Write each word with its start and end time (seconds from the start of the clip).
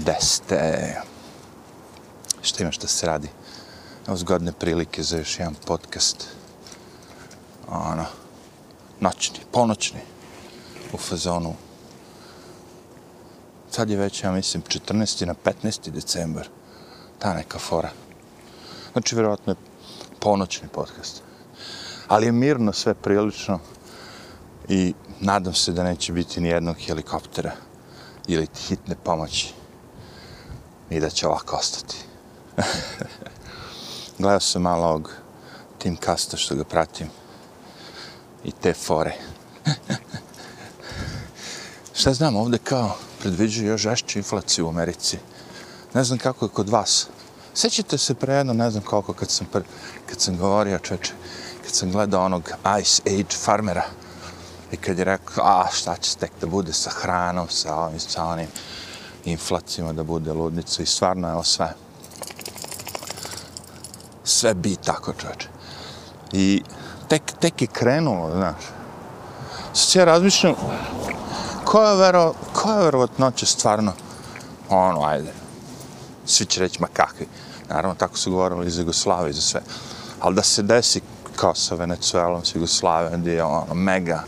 Deste. 0.00 0.94
Šta 2.42 2.62
ima 2.62 2.72
šta 2.72 2.86
se 2.86 3.06
radi? 3.06 3.28
Evo 4.06 4.16
zgodne 4.16 4.52
prilike 4.52 5.02
za 5.02 5.18
još 5.18 5.38
jedan 5.38 5.54
podcast. 5.66 6.26
Ono, 7.68 8.04
noćni, 9.00 9.38
ponoćni, 9.52 10.00
u 10.92 10.96
fazonu. 10.96 11.54
Sad 13.70 13.90
je 13.90 13.96
već, 13.96 14.24
ja 14.24 14.32
mislim, 14.32 14.62
14. 14.62 15.26
na 15.26 15.34
15. 15.44 15.90
decembar. 15.90 16.48
Ta 17.18 17.34
neka 17.34 17.58
fora. 17.58 17.90
Znači, 18.92 19.14
vjerojatno 19.14 19.52
je 19.52 19.56
ponoćni 20.20 20.68
podcast. 20.68 21.22
Ali 22.08 22.26
je 22.26 22.32
mirno 22.32 22.72
sve 22.72 22.94
prilično 22.94 23.58
i 24.68 24.94
nadam 25.20 25.54
se 25.54 25.72
da 25.72 25.84
neće 25.84 26.12
biti 26.12 26.40
ni 26.40 26.48
jednog 26.48 26.76
helikoptera 26.76 27.52
ili 28.26 28.48
hitne 28.68 28.96
pomoći 29.04 29.59
i 30.90 31.00
da 31.00 31.10
će 31.10 31.26
ovako 31.26 31.56
ostati. 31.56 31.96
Gledao 34.18 34.40
sam 34.40 34.62
malo 34.62 34.86
ovog 34.86 35.12
Tim 35.78 35.96
Kasta 35.96 36.36
što 36.36 36.54
ga 36.54 36.64
pratim 36.64 37.08
i 38.44 38.52
te 38.52 38.74
fore. 38.74 39.14
Šta 41.98 42.12
znam, 42.12 42.36
ovde 42.36 42.58
kao 42.58 42.96
predviđaju 43.20 43.68
još 43.68 43.80
žešću 43.80 44.18
inflaciju 44.18 44.66
u 44.66 44.68
Americi. 44.68 45.18
Ne 45.94 46.04
znam 46.04 46.18
kako 46.18 46.44
je 46.44 46.48
kod 46.48 46.68
vas. 46.68 47.08
Sećate 47.54 47.98
se 47.98 48.14
pre 48.14 48.34
jedno, 48.34 48.52
ne 48.52 48.70
znam 48.70 48.82
koliko, 48.82 49.12
kad 49.12 49.30
sam, 49.30 49.46
pre, 49.52 49.62
kad 50.06 50.20
sam 50.20 50.36
govorio, 50.36 50.78
čeče, 50.78 51.12
kad 51.64 51.72
sam 51.72 51.92
gledao 51.92 52.24
onog 52.24 52.50
Ice 52.80 53.02
Age 53.06 53.36
farmera 53.44 53.84
i 54.72 54.76
kad 54.76 54.98
je 54.98 55.04
rekao, 55.04 55.44
a 55.44 55.66
šta 55.72 55.96
će 55.96 56.16
tek 56.16 56.30
da 56.40 56.46
bude 56.46 56.72
sa 56.72 56.90
hranom, 56.90 57.48
sa 57.48 57.76
ovim, 57.76 58.00
sa 58.00 58.24
onim 58.24 58.48
inflacijama, 59.24 59.92
da 59.92 60.02
bude 60.02 60.32
ludnica 60.32 60.82
i 60.82 60.86
stvarno 60.86 61.28
je 61.28 61.44
sve. 61.44 61.74
Sve 64.24 64.54
bi 64.54 64.76
tako, 64.76 65.12
čoveče. 65.12 65.48
I 66.32 66.62
tek, 67.08 67.22
tek 67.40 67.62
je 67.62 67.68
krenulo, 67.68 68.30
znaš. 68.30 68.62
Sad 69.72 70.00
ja 70.00 70.04
razmišljam, 70.04 70.54
koja 71.64 71.90
je, 71.90 71.96
vero, 71.96 72.34
koja 72.52 72.76
je 72.76 72.84
verovatnoća 72.84 73.46
stvarno, 73.46 73.92
ono, 74.68 75.04
ajde, 75.04 75.32
svi 76.26 76.46
će 76.46 76.60
reći, 76.60 76.80
ma 76.80 76.88
kakvi. 76.92 77.26
Naravno, 77.68 77.94
tako 77.94 78.18
su 78.18 78.30
govorili 78.30 78.66
iz 78.66 78.78
Jugoslaviju 78.78 79.30
i 79.30 79.34
za 79.34 79.40
sve. 79.40 79.60
Ali 80.20 80.34
da 80.34 80.42
se 80.42 80.62
desi 80.62 81.00
kao 81.36 81.54
sa 81.54 81.74
Venecuelom, 81.74 82.44
sa 82.44 82.52
Jugoslavijom, 82.54 83.20
gdje 83.20 83.32
je 83.32 83.44
ono, 83.44 83.74
mega 83.74 84.24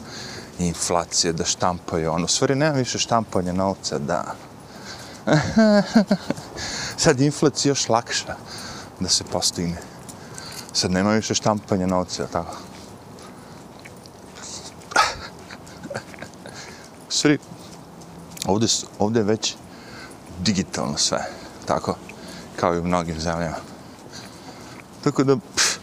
inflacija, 0.58 1.32
da 1.32 1.44
štampaju, 1.44 2.12
ono, 2.12 2.24
u 2.24 2.28
stvari 2.28 2.54
nema 2.54 2.76
više 2.76 2.98
štampanja 2.98 3.52
novca, 3.52 3.98
da. 3.98 4.24
Sad 7.02 7.20
inflacija 7.20 7.70
još 7.70 7.88
lakša 7.88 8.34
da 9.00 9.08
se 9.08 9.24
postigne. 9.24 9.76
Sad 10.72 10.90
nema 10.90 11.12
više 11.12 11.34
štampanja 11.34 11.86
novca, 11.86 12.26
tako? 12.26 12.56
Sri, 17.08 17.38
ovde, 18.46 18.66
ovde 18.98 19.20
je 19.20 19.24
već 19.24 19.56
digitalno 20.40 20.98
sve, 20.98 21.26
tako? 21.66 21.96
Kao 22.56 22.74
i 22.74 22.78
u 22.78 22.84
mnogim 22.84 23.20
zemljama. 23.20 23.56
Tako 25.04 25.24
da, 25.24 25.36
pff, 25.36 25.78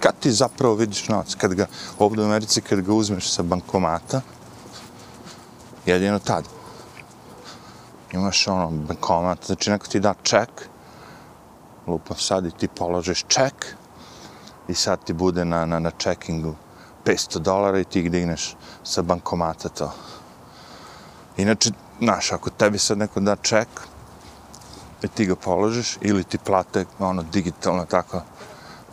kad 0.00 0.14
ti 0.20 0.32
zapravo 0.32 0.74
vidiš 0.74 1.08
novac, 1.08 1.34
kad 1.34 1.54
ga, 1.54 1.66
ovde 1.98 2.22
u 2.22 2.24
Americi, 2.24 2.60
kad 2.60 2.80
ga 2.80 2.92
uzmeš 2.92 3.30
sa 3.30 3.42
bankomata, 3.42 4.20
jedino 5.86 6.18
tad. 6.18 6.57
Imaš 8.12 8.48
ono, 8.48 8.70
bankomat, 8.70 9.46
znači 9.46 9.70
neko 9.70 9.86
ti 9.86 10.00
da 10.00 10.14
ček, 10.22 10.48
lupa 11.86 12.14
sad 12.14 12.46
i 12.46 12.50
ti 12.50 12.68
položiš 12.68 13.24
ček, 13.28 13.74
i 14.68 14.74
sad 14.74 15.04
ti 15.04 15.12
bude 15.12 15.44
na, 15.44 15.66
na, 15.66 15.78
na 15.78 15.90
čekingu 15.90 16.54
500 17.04 17.38
dolara 17.38 17.78
i 17.78 17.84
ti 17.84 18.00
ih 18.00 18.10
digneš 18.10 18.56
sa 18.84 19.02
bankomata 19.02 19.68
to. 19.68 19.92
Inače, 21.36 21.70
znaš, 22.00 22.32
ako 22.32 22.50
tebi 22.50 22.78
sad 22.78 22.98
neko 22.98 23.20
da 23.20 23.36
ček, 23.36 23.68
i 25.02 25.08
ti 25.08 25.26
ga 25.26 25.36
položiš, 25.36 25.98
ili 26.00 26.24
ti 26.24 26.38
plate 26.38 26.84
ono 26.98 27.22
digitalno 27.22 27.84
tako 27.84 28.22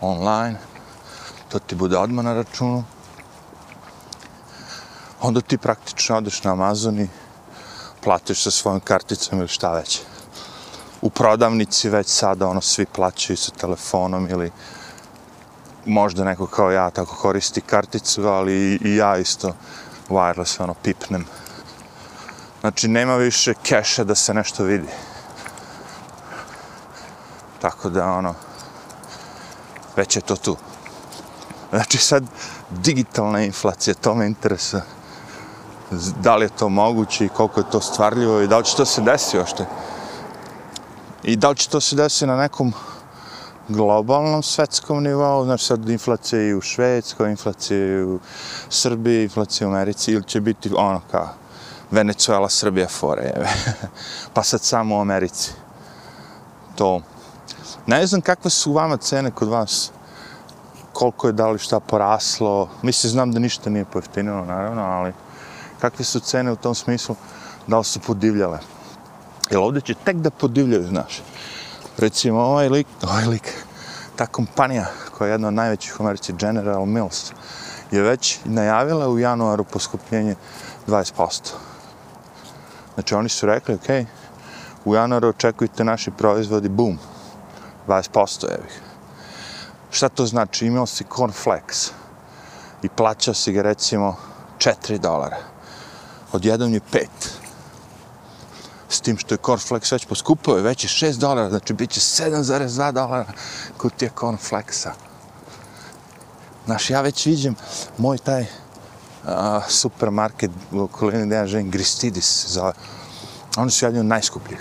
online, 0.02 0.60
to 1.50 1.60
ti 1.60 1.76
bude 1.76 1.98
odmah 1.98 2.26
na 2.26 2.34
računu, 2.34 2.84
onda 5.22 5.42
ti 5.42 5.58
praktično 5.58 6.18
odeš 6.18 6.44
na 6.44 6.52
Amazon 6.52 7.00
i 7.00 7.08
platiš 8.06 8.44
sa 8.44 8.52
svojom 8.52 8.80
karticom 8.80 9.40
ili 9.40 9.48
šta 9.48 9.74
već. 9.74 10.02
U 11.02 11.10
prodavnici 11.10 11.90
već 11.90 12.08
sada 12.08 12.48
ono 12.48 12.62
svi 12.62 12.86
plaćaju 12.86 13.38
sa 13.38 13.52
telefonom 13.52 14.30
ili 14.30 14.52
možda 15.86 16.24
neko 16.24 16.48
kao 16.48 16.72
ja 16.72 16.90
tako 16.90 17.16
koristi 17.16 17.62
karticu, 17.62 18.28
ali 18.28 18.80
i 18.82 18.96
ja 18.96 19.18
isto 19.18 19.56
wireless 20.10 20.64
ono 20.64 20.74
pipnem. 20.74 21.26
Znači 22.62 22.88
nema 22.88 23.16
više 23.16 23.54
keša 23.64 24.04
da 24.04 24.16
se 24.16 24.34
nešto 24.34 24.64
vidi. 24.64 24.88
Tako 27.62 27.90
da 27.90 28.06
ono 28.12 28.36
već 29.96 30.16
je 30.16 30.22
to 30.22 30.36
tu. 30.36 30.58
Znači 31.70 31.98
sad 31.98 32.24
digitalna 32.70 33.42
inflacija, 33.44 33.94
to 33.94 34.16
me 34.16 34.26
interesuje. 34.26 34.82
Da 36.24 36.36
li 36.36 36.46
je 36.46 36.50
to 36.50 36.70
moguće 36.70 37.26
i 37.26 37.30
koliko 37.30 37.60
je 37.60 37.70
to 37.72 37.82
stvarljivo 37.82 38.42
i 38.42 38.48
da 38.48 38.58
li 38.58 38.66
će 38.66 38.76
to 38.76 38.86
se 38.86 39.02
desiti 39.02 39.40
ošte. 39.40 39.66
I 41.24 41.36
da 41.36 41.50
li 41.50 41.56
će 41.56 41.70
to 41.70 41.82
se 41.82 41.96
desiti 41.96 42.26
na 42.26 42.38
nekom 42.38 42.74
globalnom 43.68 44.44
svetskom 44.44 45.04
nivou, 45.04 45.46
znači 45.46 45.66
sad 45.66 45.90
inflacija 45.90 46.42
i 46.42 46.54
u 46.54 46.62
Švedskoj, 46.62 47.32
inflacija 47.32 47.80
i 47.80 48.04
u 48.04 48.20
Srbiji, 48.70 49.24
inflacija 49.24 49.68
u 49.68 49.72
Americi, 49.72 50.12
ili 50.12 50.24
će 50.24 50.42
biti 50.42 50.72
ono 50.76 51.02
kao 51.12 51.30
Venezuela, 51.92 52.50
Srbija, 52.50 52.88
fore, 52.88 53.34
pa 54.34 54.44
sad 54.44 54.62
samo 54.62 54.98
u 54.98 55.02
Americi. 55.02 55.52
To. 56.76 57.02
Ne 57.86 58.08
znam 58.08 58.22
kakve 58.22 58.50
su 58.50 58.74
vama 58.74 58.98
cene 58.98 59.32
kod 59.32 59.48
vas, 59.48 59.92
koliko 60.94 61.28
je 61.28 61.34
da 61.34 61.48
li 61.48 61.60
šta 61.60 61.80
poraslo, 61.80 62.70
mislim, 62.82 63.12
znam 63.12 63.32
da 63.32 63.40
ništa 63.40 63.70
nije 63.70 63.86
pojeftinilo, 63.86 64.46
naravno, 64.46 64.82
ali 64.82 65.14
kakve 65.80 66.06
su 66.06 66.20
cene 66.20 66.52
u 66.52 66.56
tom 66.56 66.76
smislu, 66.76 67.16
da 67.68 67.78
li 67.78 67.84
su 67.84 68.00
podivljale. 68.00 68.60
Jer 69.50 69.60
ovdje 69.60 69.82
će 69.82 69.94
tek 69.94 70.18
da 70.18 70.30
podivljaju, 70.30 70.88
znaš 70.88 71.22
recimo 71.98 72.42
ovaj 72.42 72.70
lik, 72.70 72.88
ovaj 73.04 73.26
lik, 73.26 73.54
ta 74.16 74.26
kompanija 74.26 74.86
koja 75.18 75.28
je 75.28 75.34
jedna 75.34 75.48
od 75.48 75.54
najvećih 75.54 76.00
u 76.00 76.04
Americi, 76.04 76.34
General 76.34 76.86
Mills, 76.86 77.32
je 77.92 78.02
već 78.02 78.40
najavila 78.46 79.10
u 79.10 79.20
januaru 79.20 79.64
poskupljenje 79.64 80.36
20%. 80.88 81.52
Znači 82.94 83.16
oni 83.16 83.30
su 83.30 83.46
rekli, 83.46 83.76
ok, 83.76 84.08
u 84.86 84.96
januaru 84.96 85.30
očekujte 85.30 85.84
naši 85.84 86.12
proizvodi, 86.12 86.70
bum, 86.70 87.00
20% 87.88 88.52
je. 88.52 88.60
Šta 89.92 90.10
to 90.10 90.26
znači? 90.26 90.66
Imao 90.66 90.86
si 90.86 91.06
cornflakes 91.16 91.92
i 92.84 92.90
plaćao 92.90 93.34
si 93.34 93.52
ga 93.52 93.62
recimo 93.62 94.16
4 94.58 94.98
dolara. 94.98 95.38
Odjednom 96.32 96.74
je 96.74 96.82
5 96.92 97.08
s 98.90 99.02
tim 99.02 99.18
što 99.18 99.34
je 99.34 99.40
cornflakes 99.46 99.92
već 99.92 100.06
poskupao, 100.06 100.58
je 100.58 100.64
već 100.64 100.84
je 100.84 101.10
6 101.12 101.18
dolara, 101.18 101.50
znači 101.50 101.74
bit 101.74 101.92
će 101.92 102.00
7,2 102.00 102.92
dolara 102.92 103.34
kutija 103.78 104.12
cornflakesa. 104.20 104.94
Znaš, 106.66 106.90
ja 106.90 107.02
već 107.02 107.26
vidim 107.26 107.56
moj 107.98 108.18
taj 108.18 108.46
a, 109.26 109.62
supermarket 109.70 110.52
u 110.72 110.80
okolini 110.80 111.26
gdje 111.26 111.36
ja 111.36 111.48
želim 111.48 111.72
Gristidis, 111.72 112.46
za, 112.48 112.74
oni 113.58 113.72
su 113.72 113.86
jedni 113.86 114.00
od 114.00 114.06
najskupljih. 114.06 114.60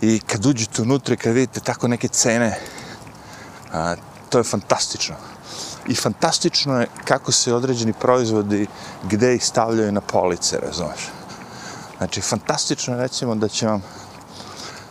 I 0.00 0.20
kad 0.20 0.46
uđete 0.46 0.82
unutra 0.82 1.14
i 1.14 1.16
kad 1.16 1.32
vidite 1.32 1.60
tako 1.60 1.88
neke 1.88 2.08
cene, 2.08 2.58
a, 3.72 3.96
to 4.28 4.38
je 4.38 4.44
fantastično. 4.44 5.33
I 5.88 5.94
fantastično 5.94 6.80
je 6.80 6.86
kako 7.04 7.32
se 7.32 7.54
određeni 7.54 7.92
proizvodi, 7.92 8.66
gde 9.02 9.34
ih 9.34 9.46
stavljaju 9.46 9.92
na 9.92 10.00
police, 10.00 10.58
razumeš? 10.66 11.10
Znači, 11.98 12.20
fantastično 12.20 12.94
je 12.94 13.00
recimo 13.00 13.34
da 13.34 13.48
će 13.48 13.66
vam, 13.66 13.82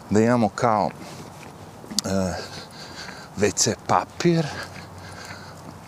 da 0.10 0.19
imamo 0.19 0.50
kao 0.50 0.90
e, 2.06 2.10
WC 3.38 3.75
papir 3.88 4.48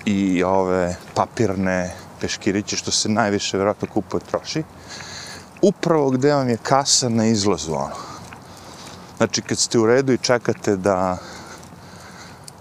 i 0.05 0.43
ove 0.43 0.95
papirne 1.13 1.95
peškiriće, 2.21 2.77
što 2.77 2.91
se 2.91 3.09
najviše 3.09 3.57
vjerojatno 3.57 3.87
kupuje 3.93 4.21
troši, 4.21 4.63
upravo 5.61 6.09
gde 6.09 6.33
vam 6.33 6.49
je 6.49 6.57
kasa 6.57 7.09
na 7.09 7.25
izlazu, 7.25 7.73
ono. 7.73 7.95
Znači, 9.17 9.41
kad 9.41 9.57
ste 9.57 9.79
u 9.79 9.85
redu 9.85 10.13
i 10.13 10.17
čekate 10.17 10.75
da 10.75 11.17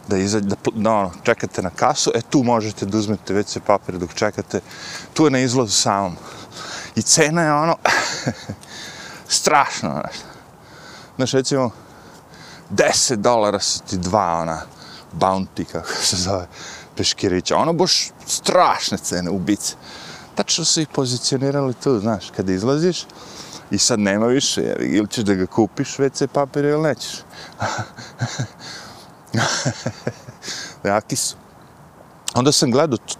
da, 0.08 0.16
izađe, 0.16 0.46
da, 0.46 0.56
da 0.74 0.90
ono, 0.92 1.10
čekate 1.22 1.62
na 1.62 1.70
kasu, 1.70 2.12
e 2.14 2.20
tu 2.30 2.42
možete 2.42 2.86
da 2.86 2.98
uzmete 2.98 3.34
WC 3.34 3.60
papir 3.66 3.98
dok 3.98 4.14
čekate, 4.14 4.60
tu 5.14 5.24
je 5.24 5.30
na 5.30 5.38
izlazu 5.38 5.72
samom. 5.72 6.16
I 6.96 7.02
cena 7.02 7.42
je 7.42 7.52
ono 7.52 7.76
Strašno, 9.28 9.90
znaš. 9.90 10.16
Znaš, 11.16 11.32
recimo, 11.32 11.70
10 12.70 13.14
dolara 13.14 13.60
su 13.60 13.80
ti 13.80 13.96
dva, 13.96 14.38
ona, 14.40 14.62
bounty, 15.12 15.64
kako 15.72 15.94
se 16.02 16.16
zove, 16.16 16.46
peškirića. 16.96 17.56
Ono 17.56 17.72
boš 17.72 18.10
strašne 18.26 18.98
cene, 18.98 19.30
ubice. 19.30 19.74
Tačno 20.34 20.64
su 20.64 20.80
ih 20.80 20.88
pozicionirali 20.88 21.74
tu, 21.74 22.00
znaš, 22.00 22.30
kad 22.36 22.48
izlaziš 22.48 23.06
i 23.70 23.78
sad 23.78 23.98
nema 23.98 24.26
više, 24.26 24.76
ili 24.78 25.08
ćeš 25.08 25.24
da 25.24 25.34
ga 25.34 25.46
kupiš 25.46 25.96
WC 25.96 26.26
papir 26.26 26.64
ili 26.64 26.82
nećeš. 26.82 27.12
Jaki 30.84 31.16
su. 31.16 31.36
Onda 32.34 32.52
sam 32.52 32.70
gledao 32.70 32.98
tu 32.98 33.14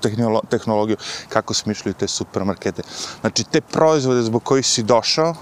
tehnologiju, 0.49 0.97
kako 1.29 1.55
smišljaju 1.55 1.95
te 1.95 2.09
supermarkete. 2.09 2.83
Znači, 3.21 3.45
te 3.45 3.61
proizvode 3.61 4.23
zbog 4.23 4.45
kojih 4.45 4.67
si 4.67 4.83
došao, 4.83 5.35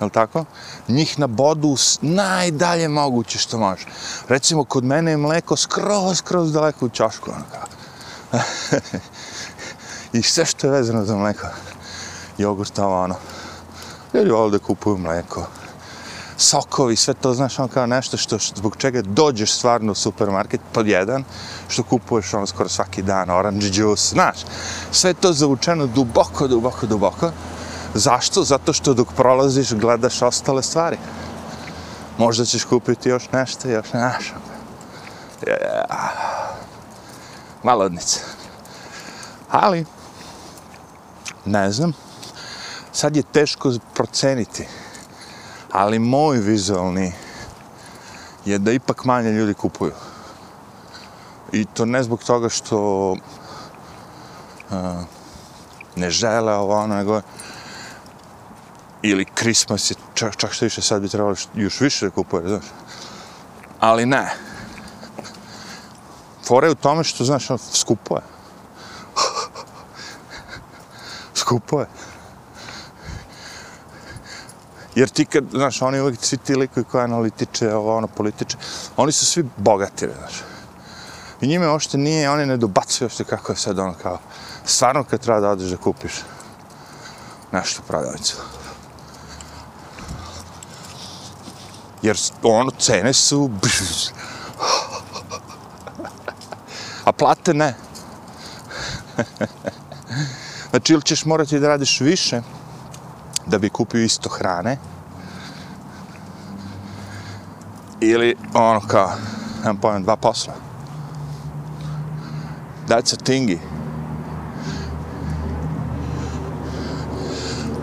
je 0.00 0.04
li 0.04 0.10
tako? 0.10 0.44
Njih 0.88 1.18
na 1.18 1.26
bodu 1.26 1.76
najdalje 2.00 2.88
moguće 2.88 3.38
što 3.38 3.58
može. 3.58 3.86
Recimo, 4.28 4.64
kod 4.64 4.84
mene 4.84 5.10
je 5.10 5.16
mleko 5.16 5.56
skroz, 5.56 6.18
skroz 6.18 6.52
daleko 6.52 6.86
u 6.86 6.88
čašku, 6.88 7.30
Ono 7.30 7.44
kao. 7.52 7.66
I 10.12 10.22
sve 10.22 10.46
što 10.46 10.66
je 10.66 10.70
vezano 10.70 11.04
za 11.04 11.16
mleko. 11.16 11.46
Jogurt, 12.38 12.78
ovo 12.78 13.02
ono. 13.02 13.14
Ljudi 14.14 14.30
ovdje 14.30 14.58
kupuju 14.58 14.98
mleko. 14.98 15.46
Sokovi, 16.40 16.96
sve 16.96 17.14
to, 17.14 17.34
znaš, 17.34 17.58
ono 17.58 17.68
kao 17.68 17.86
nešto 17.86 18.16
što, 18.16 18.38
zbog 18.38 18.76
čega 18.76 19.02
dođeš 19.02 19.52
stvarno 19.52 19.92
u 19.92 19.94
supermarket, 19.94 20.60
pod 20.72 20.86
jedan, 20.86 21.24
što 21.68 21.82
kupuješ 21.82 22.34
ono 22.34 22.46
skoro 22.46 22.68
svaki 22.68 23.02
dan, 23.02 23.30
orange 23.30 23.66
juice, 23.72 24.08
znaš. 24.08 24.36
Sve 24.92 25.14
to 25.14 25.32
zavučeno 25.32 25.86
duboko, 25.86 26.48
duboko, 26.48 26.86
duboko. 26.86 27.30
Zašto? 27.94 28.42
Zato 28.42 28.72
što 28.72 28.94
dok 28.94 29.08
prolaziš 29.16 29.72
gledaš 29.72 30.22
ostale 30.22 30.62
stvari. 30.62 30.98
Možda 32.18 32.44
ćeš 32.44 32.64
kupiti 32.64 33.08
još 33.08 33.32
nešto, 33.32 33.68
još 33.68 33.92
nešto. 33.92 34.34
Ono. 34.34 34.50
Yeah. 35.46 36.40
Malodnica. 37.62 38.20
Ali, 39.50 39.84
ne 41.44 41.72
znam, 41.72 41.92
sad 42.92 43.16
je 43.16 43.22
teško 43.22 43.72
proceniti, 43.94 44.68
ali 45.72 45.98
moj 45.98 46.38
vizualni 46.38 47.12
je 48.44 48.58
da 48.58 48.72
ipak 48.72 49.04
manje 49.04 49.30
ljudi 49.30 49.54
kupuju. 49.54 49.92
I 51.52 51.64
to 51.64 51.84
ne 51.84 52.02
zbog 52.02 52.24
toga 52.24 52.48
što 52.48 53.10
uh, 53.10 53.16
ne 55.96 56.10
žele 56.10 56.54
ovo, 56.54 56.74
ono, 56.76 56.94
nego 56.94 57.20
ili 59.02 59.26
Christmas 59.38 59.90
je, 59.90 59.94
čak, 60.14 60.36
čak 60.36 60.52
što 60.52 60.64
više 60.64 60.82
sad 60.82 61.02
bi 61.02 61.08
trebalo 61.08 61.34
još 61.54 61.80
više 61.80 62.06
da 62.06 62.10
kupuje, 62.10 62.48
znaš. 62.48 62.64
Ali 63.80 64.06
ne. 64.06 64.34
Fora 66.46 66.66
je 66.66 66.72
u 66.72 66.74
tome 66.74 67.04
što, 67.04 67.24
znaš, 67.24 67.50
ono, 67.50 67.58
skupo 67.58 68.16
je. 68.16 68.22
skupo 71.40 71.80
je. 71.80 71.86
Jer 75.00 75.08
ti 75.08 75.24
kad, 75.24 75.44
znaš, 75.50 75.82
oni 75.82 76.00
uvijek 76.00 76.24
svi 76.24 76.36
ti 76.36 76.56
likovi 76.56 76.84
koji 76.84 77.04
analitiče, 77.04 77.74
ovo, 77.74 77.96
ono, 77.96 78.06
političe, 78.06 78.56
oni 78.96 79.12
su 79.12 79.26
svi 79.26 79.44
bogati, 79.56 80.08
znaš. 80.18 80.42
I 81.40 81.46
njime 81.46 81.68
ošte 81.68 81.98
nije, 81.98 82.30
oni 82.30 82.46
ne 82.46 82.56
dobacuju 82.56 83.06
ošte 83.06 83.24
kako 83.24 83.52
je 83.52 83.56
sad 83.56 83.78
ono 83.78 83.94
kao, 84.02 84.18
stvarno 84.64 85.04
kad 85.04 85.20
treba 85.20 85.40
da 85.40 85.50
odeš 85.50 85.70
da 85.70 85.76
kupiš 85.76 86.12
nešto 87.52 87.82
prodavnicu. 87.88 88.36
jer 92.02 92.16
ono, 92.42 92.70
cene 92.70 93.12
su... 93.12 93.50
A 97.04 97.12
plate 97.12 97.54
ne. 97.54 97.74
znači, 100.70 100.92
ili 100.92 101.02
ćeš 101.02 101.24
morati 101.24 101.58
da 101.58 101.68
radiš 101.68 102.00
više 102.00 102.42
da 103.46 103.58
bi 103.58 103.70
kupio 103.70 104.02
isto 104.02 104.28
hrane, 104.28 104.78
ili 108.00 108.36
ono 108.54 108.80
kao, 108.80 109.10
nemam 109.60 109.76
pojem, 109.76 110.02
dva 110.02 110.16
posla. 110.16 110.54
That's 112.88 113.14
a 113.14 113.16
thingy. 113.16 113.58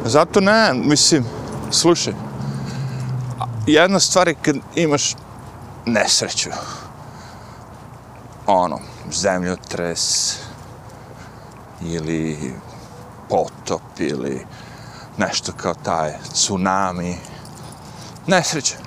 Zato 0.06 0.40
ne, 0.40 0.74
mislim, 0.74 1.26
slušaj, 1.72 2.14
jedna 3.68 4.00
stvar 4.00 4.28
je 4.28 4.36
kad 4.42 4.56
imaš 4.76 5.16
nesreću. 5.86 6.50
Ono, 8.48 8.80
zemljotres 9.12 10.36
ili 11.82 12.54
potop 13.30 13.82
ili 14.00 14.46
nešto 15.18 15.52
kao 15.52 15.74
taj 15.74 16.14
tsunami. 16.34 17.18
Nesreća. 18.28 18.87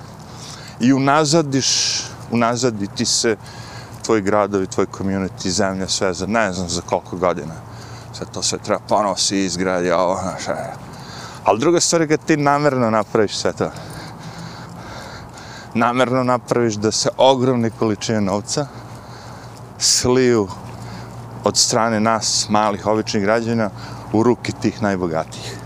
I 0.80 0.92
unazadiš, 0.92 2.00
unazaditi 2.30 3.04
se 3.06 3.36
tvoj 4.04 4.20
gradovi, 4.20 4.66
tvoj 4.66 4.86
community, 4.86 5.48
zemlja, 5.48 5.88
sve 5.88 6.14
za 6.14 6.26
ne 6.26 6.52
znam 6.52 6.68
za 6.68 6.80
koliko 6.80 7.16
godina. 7.16 7.54
Sad 8.12 8.30
to 8.34 8.42
sve 8.42 8.58
treba 8.58 8.80
ponovo 8.88 9.16
si 9.16 9.44
izgradi, 9.44 9.90
ovo, 9.90 10.18
znaš, 10.22 10.48
e. 10.48 10.72
Ali 11.44 11.58
druga 11.58 11.80
stvar 11.80 12.00
je 12.00 12.08
kad 12.08 12.20
ti 12.24 12.36
namerno 12.36 12.90
napraviš 12.90 13.36
sve 13.36 13.52
to 13.52 13.70
namerno 15.74 16.24
napraviš 16.24 16.74
da 16.74 16.92
se 16.92 17.08
ogromne 17.16 17.70
količine 17.70 18.20
novca 18.20 18.66
sliju 19.78 20.48
od 21.44 21.56
strane 21.56 22.00
nas, 22.00 22.46
malih, 22.48 22.86
običnih 22.86 23.22
građana, 23.22 23.70
u 24.12 24.22
ruke 24.22 24.52
tih 24.52 24.82
najbogatijih. 24.82 25.56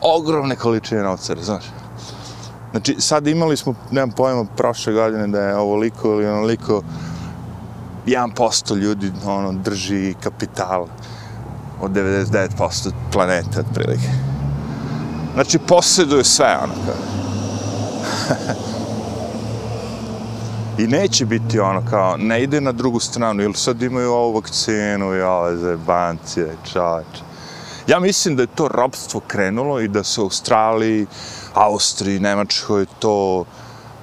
Ogromne 0.00 0.56
količine 0.56 1.02
novca, 1.02 1.34
znaš. 1.42 1.64
Znači, 2.76 2.96
sad 2.98 3.26
imali 3.26 3.56
smo, 3.56 3.74
nemam 3.90 4.10
pojma, 4.10 4.44
prošle 4.56 4.92
godine 4.92 5.26
da 5.26 5.40
je 5.40 5.56
ovoliko 5.56 6.08
ili 6.08 6.26
onoliko 6.26 6.82
1% 8.06 8.76
ljudi 8.76 9.12
ono, 9.26 9.52
drži 9.52 10.14
kapital 10.20 10.86
od 11.80 11.90
99% 11.90 12.90
planete, 13.12 13.60
otprilike. 13.60 14.08
Znači, 15.34 15.58
posjeduju 15.58 16.24
sve, 16.24 16.58
ono, 16.62 16.72
kao. 16.86 16.94
I 20.84 20.86
neće 20.86 21.26
biti 21.26 21.60
ono 21.60 21.82
kao, 21.90 22.16
ne 22.16 22.42
ide 22.42 22.60
na 22.60 22.72
drugu 22.72 23.00
stranu, 23.00 23.42
ili 23.42 23.54
sad 23.54 23.82
imaju 23.82 24.12
ovu 24.12 24.34
vakcinu 24.34 25.14
i 25.14 25.20
ove 25.20 25.56
zebancije, 25.56 26.56
čače 26.64 27.35
Ja 27.86 28.00
mislim 28.00 28.36
da 28.36 28.42
je 28.42 28.54
to 28.54 28.68
robstvo 28.68 29.20
krenulo 29.26 29.80
i 29.80 29.88
da 29.88 30.04
se 30.04 30.20
u 30.20 30.24
Australiji, 30.24 31.06
Austriji, 31.54 32.20
Nemačkoj 32.20 32.86
to 32.98 33.44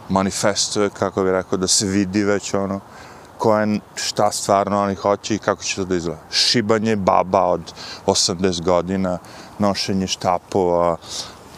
manifestuje, 0.10 0.90
kako 0.90 1.24
bi 1.24 1.32
rekao, 1.32 1.58
da 1.58 1.68
se 1.68 1.86
vidi 1.86 2.24
već 2.24 2.54
ono, 2.54 2.80
koje, 3.38 3.80
šta 3.96 4.32
stvarno 4.32 4.82
oni 4.82 4.96
hoće 4.96 5.36
i 5.36 5.40
kako 5.40 5.64
će 5.64 5.76
to 5.76 5.86
da 5.86 5.96
izgleda. 5.96 6.22
Šibanje 6.32 6.96
baba 6.96 7.44
od 7.44 7.74
80 8.06 8.62
godina, 8.62 9.18
nošenje 9.60 10.08
štapova, 10.08 10.98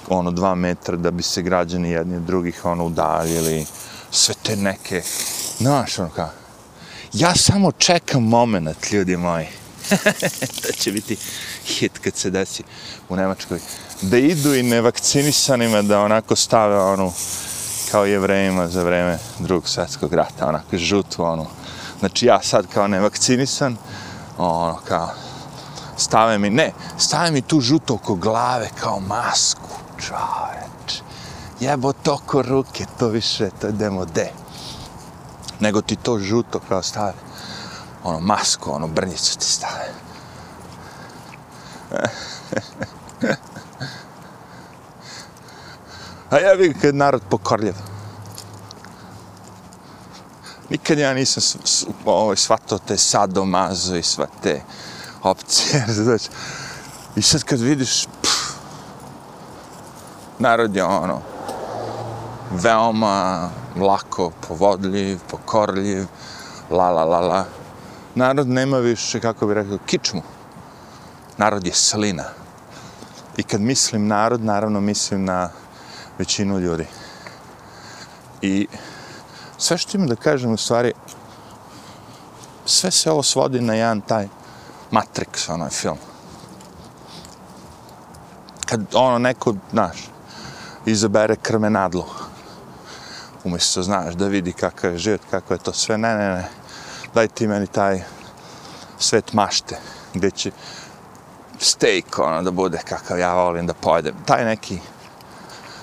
ono 0.10 0.32
dva 0.32 0.56
metra 0.56 0.98
da 0.98 1.12
bi 1.12 1.24
se 1.24 1.42
građani 1.42 1.90
jedni 1.90 2.18
od 2.18 2.24
drugih 2.24 2.66
ono 2.66 2.86
udaljili, 2.86 3.66
sve 4.12 4.36
te 4.44 4.56
neke, 4.56 5.02
znaš 5.58 6.00
ono 6.00 6.10
kao, 6.10 6.30
ja 7.14 7.36
samo 7.36 7.72
čekam 7.72 8.24
moment, 8.24 8.92
ljudi 8.92 9.18
moji, 9.18 9.48
to 10.62 10.72
će 10.80 10.92
biti 10.92 11.18
hit 11.66 12.00
kad 12.00 12.16
se 12.16 12.30
desi 12.30 12.64
u 13.10 13.16
Nemačkoj, 13.16 13.60
da 14.02 14.18
idu 14.18 14.56
i 14.56 14.64
nevakcinisanima 14.64 15.82
da 15.82 16.02
onako 16.02 16.36
stave 16.36 16.80
onu, 16.80 17.14
kao 17.92 18.06
jevrejima 18.06 18.68
za 18.68 18.84
vreme 18.84 19.18
drugog 19.40 19.70
svjetskog 19.70 20.14
rata, 20.14 20.48
onako 20.48 20.78
žutu 20.78 21.24
onu, 21.24 21.46
znači 22.00 22.26
ja 22.26 22.42
sad 22.42 22.68
kao 22.74 22.88
nevakcinisan, 22.88 23.78
ono 24.38 24.80
kao, 24.88 25.10
stave 25.98 26.38
mi, 26.38 26.50
ne, 26.50 26.72
stave 26.98 27.32
mi 27.32 27.42
tu 27.42 27.62
žuto 27.62 27.94
oko 27.94 28.16
glave 28.16 28.70
kao 28.82 29.00
masku, 29.00 29.70
čoveč, 29.98 31.02
jebo 31.60 31.94
toko 31.94 32.42
ruke, 32.42 32.86
to 33.00 33.08
više, 33.08 33.50
to 33.62 33.68
je 33.68 33.74
demo 33.74 34.06
de. 34.06 34.32
Nego 35.60 35.82
ti 35.82 35.96
to 35.96 36.20
žuto 36.20 36.60
kao 36.70 36.84
stave, 36.84 37.14
ono 38.06 38.20
masko, 38.20 38.72
ono 38.72 38.88
brnjicu 38.88 39.38
ti 39.38 39.46
stave. 39.46 39.90
A 46.30 46.40
ja 46.40 46.54
vidim 46.54 46.80
kad 46.82 46.96
narod 46.96 47.22
pokorljiv. 47.30 47.74
Nikad 50.70 50.98
ja 50.98 51.14
nisam 51.14 51.60
ovaj, 52.06 52.36
shvatao 52.36 52.78
te 52.78 52.98
sadomazo 52.98 53.96
i 53.96 54.04
sva 54.04 54.28
te 54.44 54.62
opcije. 55.24 55.86
Znači, 56.04 56.30
I 57.16 57.22
sad 57.22 57.44
kad 57.44 57.60
vidiš, 57.60 58.08
Narod 60.40 60.76
je 60.76 60.84
ono, 60.84 61.22
veoma 62.52 63.50
lako 63.76 64.32
povodljiv, 64.48 65.20
pokorljiv, 65.30 66.06
la 66.70 66.90
la 66.90 67.04
la 67.04 67.20
la. 67.20 67.46
Narod 68.16 68.48
nema 68.48 68.78
više, 68.78 69.20
kako 69.20 69.48
bi 69.48 69.54
rekao, 69.54 69.78
kičmu. 69.86 70.22
Narod 71.38 71.68
je 71.68 71.74
slina. 71.74 72.24
I 73.38 73.44
kad 73.44 73.62
mislim 73.62 74.08
narod, 74.08 74.44
naravno 74.44 74.82
mislim 74.82 75.26
na 75.26 75.50
većinu 76.18 76.60
ljudi. 76.60 76.88
I 78.42 78.68
sve 79.58 79.78
što 79.78 79.98
imam 79.98 80.08
da 80.08 80.16
kažem, 80.16 80.52
u 80.52 80.58
stvari, 80.58 80.94
sve 82.66 82.92
se 82.92 83.12
ovo 83.12 83.24
svodi 83.24 83.62
na 83.62 83.74
jedan 83.74 84.02
taj 84.02 84.28
Matrix, 84.92 85.52
onaj 85.52 85.70
film. 85.70 85.98
Kad 88.66 88.82
ono 88.94 89.18
neko, 89.18 89.56
znaš, 89.72 89.98
izabere 90.86 91.36
krmenadlu, 91.36 92.06
umjesto, 93.44 93.84
znaš, 93.84 94.14
da 94.14 94.28
vidi 94.28 94.54
kakav 94.54 94.92
je 94.92 94.98
život, 94.98 95.22
kako 95.32 95.54
je 95.54 95.58
to 95.58 95.74
sve, 95.74 95.98
ne, 95.98 96.16
ne, 96.16 96.30
ne, 96.30 96.50
daj 97.16 97.28
ti 97.28 97.48
meni 97.48 97.68
taj 97.68 98.02
svet 99.00 99.34
mašte, 99.34 99.78
gdje 100.14 100.32
će 100.32 100.52
steak, 101.60 102.20
ono, 102.20 102.42
da 102.42 102.52
bude 102.52 102.78
kakav 102.78 103.20
ja 103.20 103.34
volim 103.34 103.68
da 103.68 103.74
pojedem, 103.74 104.16
taj 104.26 104.46
neki, 104.46 104.80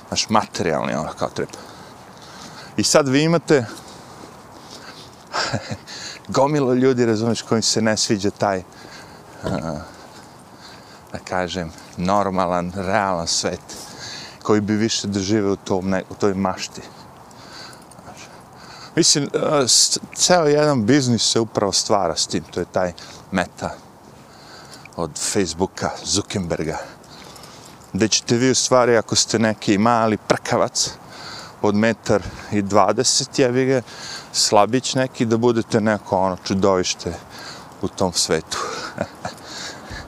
znaš, 0.08 0.28
materijalni, 0.28 0.94
ono, 0.94 1.12
kao 1.18 1.28
treba. 1.28 1.52
I 2.76 2.84
sad 2.84 3.08
vi 3.08 3.22
imate 3.22 3.64
gomilo 6.36 6.74
ljudi, 6.74 7.06
razumiješ, 7.06 7.42
kojim 7.42 7.62
se 7.62 7.82
ne 7.82 7.96
sviđa 7.96 8.30
taj, 8.30 8.58
uh, 8.58 9.50
da 11.12 11.18
kažem, 11.24 11.72
normalan, 11.96 12.72
realan 12.76 13.26
svet, 13.26 13.76
koji 14.42 14.60
bi 14.60 14.76
više 14.76 15.06
dožive 15.06 15.50
u, 15.50 15.56
tom, 15.56 15.88
ne, 15.88 16.02
u 16.10 16.14
toj 16.14 16.34
mašti. 16.34 16.82
Mislim, 18.96 19.24
e, 19.24 19.66
ceo 20.14 20.46
jedan 20.46 20.86
biznis 20.86 21.22
se 21.22 21.40
upravo 21.40 21.72
stvara 21.72 22.16
s 22.16 22.26
tim, 22.26 22.44
to 22.44 22.60
je 22.60 22.66
taj 22.72 22.92
meta 23.30 23.70
od 24.96 25.10
Facebooka, 25.32 25.90
Zuckerberga, 26.04 26.78
gde 27.92 28.08
ćete 28.08 28.36
vi 28.36 28.50
u 28.50 28.54
stvari, 28.54 28.96
ako 28.96 29.16
ste 29.16 29.38
neki 29.38 29.78
mali 29.78 30.16
prkavac 30.16 30.90
od 31.62 31.74
metar 31.74 32.22
i 32.52 32.62
dvadeset, 32.62 33.38
jevi 33.38 33.66
ga, 33.66 33.82
slabić 34.32 34.94
neki, 34.94 35.26
da 35.26 35.36
budete 35.36 35.80
neko 35.80 36.18
ono 36.18 36.36
čudovište 36.44 37.14
u 37.82 37.88
tom 37.88 38.12
svetu. 38.12 38.58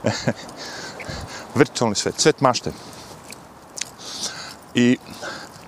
Virtualni 1.55 1.95
svet, 1.95 2.19
svet 2.19 2.41
mašte. 2.41 2.71
I 4.73 4.97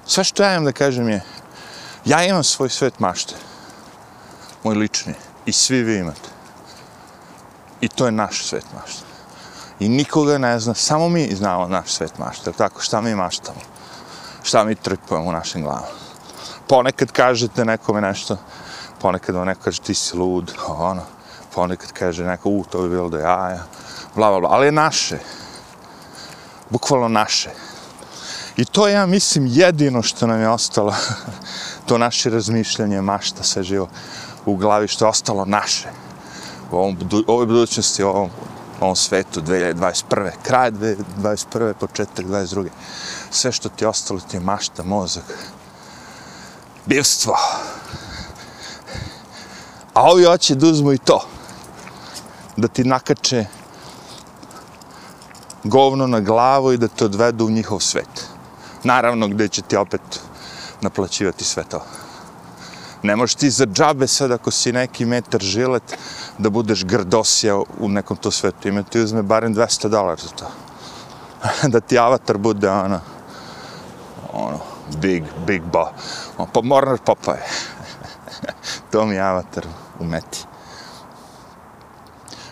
sve 0.05 0.23
što 0.23 0.43
ja 0.43 0.51
imam 0.51 0.65
da 0.65 0.71
kažem 0.71 1.09
je, 1.09 1.21
ja 2.07 2.23
imam 2.23 2.43
svoj 2.43 2.69
svet 2.69 2.99
mašte. 2.99 3.35
Moj 4.63 4.75
lični. 4.75 5.13
I 5.45 5.51
svi 5.51 5.83
vi 5.83 5.97
imate. 5.97 6.29
I 7.81 7.87
to 7.87 8.05
je 8.05 8.11
naš 8.11 8.45
svet 8.45 8.65
mašte. 8.75 9.03
I 9.79 9.89
nikoga 9.89 10.37
ne 10.37 10.59
zna, 10.59 10.73
samo 10.73 11.09
mi 11.09 11.35
znamo 11.35 11.67
naš 11.67 11.91
svet 11.91 12.17
mašte. 12.17 12.51
Tako, 12.51 12.81
šta 12.81 13.01
mi 13.01 13.15
maštamo? 13.15 13.59
Šta 14.43 14.63
mi 14.63 14.75
trpujemo 14.75 15.29
u 15.29 15.31
našim 15.31 15.63
glavama? 15.63 15.87
Ponekad 16.67 17.11
kažete 17.11 17.65
nekome 17.65 18.01
nešto, 18.01 18.37
ponekad 19.01 19.35
vam 19.35 19.47
neko 19.47 19.61
kaže 19.63 19.81
ti 19.81 19.93
si 19.93 20.17
lud, 20.17 20.53
ono, 20.67 21.03
ponekad 21.55 21.91
kaže 21.91 22.23
neko, 22.23 22.49
u, 22.49 22.65
to 22.69 22.81
bi 22.81 22.89
bilo 22.89 23.09
da 23.09 23.19
jaja, 23.19 23.63
bla, 24.15 24.29
bla, 24.29 24.39
bla, 24.39 24.49
ali 24.51 24.65
je 24.65 24.71
naše. 24.71 25.19
Bukvalno 26.69 27.07
naše. 27.07 27.49
I 28.57 28.65
to 28.65 28.87
je, 28.87 28.93
ja 28.93 29.05
mislim 29.05 29.47
jedino 29.47 30.01
što 30.01 30.27
nam 30.27 30.41
je 30.41 30.49
ostalo, 30.49 30.95
to 31.87 31.97
naše 31.97 32.29
razmišljanje, 32.29 33.01
mašta, 33.01 33.43
sve 33.43 33.63
živo 33.63 33.87
u 34.45 34.55
glavi, 34.55 34.87
što 34.87 35.05
je 35.05 35.09
ostalo 35.09 35.45
naše. 35.45 35.87
U 36.71 36.75
ovom, 36.75 36.97
ovoj 37.27 37.45
budućnosti, 37.45 38.03
u 38.03 38.07
ovom, 38.07 38.29
ovom 38.79 38.95
svetu 38.95 39.41
2021. 39.41 40.31
Kraj 40.43 40.71
2021. 40.71 41.73
početak 41.73 42.25
2022. 42.25 42.67
Sve 43.31 43.51
što 43.51 43.69
ti 43.69 43.83
je 43.83 43.87
ostalo 43.87 44.19
ti 44.19 44.37
je 44.37 44.41
mašta, 44.41 44.83
mozak, 44.83 45.23
bivstvo. 46.85 47.35
A 49.93 50.03
ovi 50.11 50.23
hoće 50.23 50.55
da 50.55 50.67
uzmu 50.67 50.93
i 50.93 50.97
to. 50.97 51.27
Da 52.57 52.67
ti 52.67 52.83
nakače 52.83 53.45
govno 55.63 56.07
na 56.07 56.19
glavu 56.19 56.73
i 56.73 56.77
da 56.77 56.87
te 56.87 57.05
odvedu 57.05 57.45
u 57.45 57.49
njihov 57.49 57.79
svet. 57.79 58.27
Naravno, 58.83 59.27
gde 59.27 59.47
će 59.47 59.61
ti 59.61 59.77
opet 59.77 60.26
naplaćivati 60.81 61.43
sve 61.43 61.63
to. 61.63 61.81
Ne 63.03 63.15
možeš 63.15 63.35
ti 63.35 63.49
za 63.49 63.65
džabe 63.65 64.07
sad 64.07 64.31
ako 64.31 64.51
si 64.51 64.71
neki 64.71 65.05
metar 65.05 65.41
žilet 65.41 65.97
da 66.37 66.49
budeš 66.49 66.85
grdosija 66.85 67.57
u 67.79 67.89
nekom 67.89 68.17
to 68.17 68.31
svetu. 68.31 68.67
Ime 68.67 68.83
ti 68.83 68.99
uzme 68.99 69.21
barem 69.21 69.55
200 69.55 69.87
dolara 69.87 70.21
za 70.21 70.29
to. 70.29 70.45
da 71.73 71.79
ti 71.79 71.99
avatar 71.99 72.37
bude 72.37 72.69
ono, 72.69 72.99
ono, 74.33 74.59
big, 75.01 75.23
big 75.47 75.61
bo. 75.61 75.89
On, 76.37 76.47
pa 76.53 76.61
Mornar 76.61 76.97
Popaje. 77.05 77.43
to 78.91 79.05
mi 79.05 79.15
je 79.15 79.21
avatar 79.21 79.65
u 79.99 80.05
meti. 80.05 80.45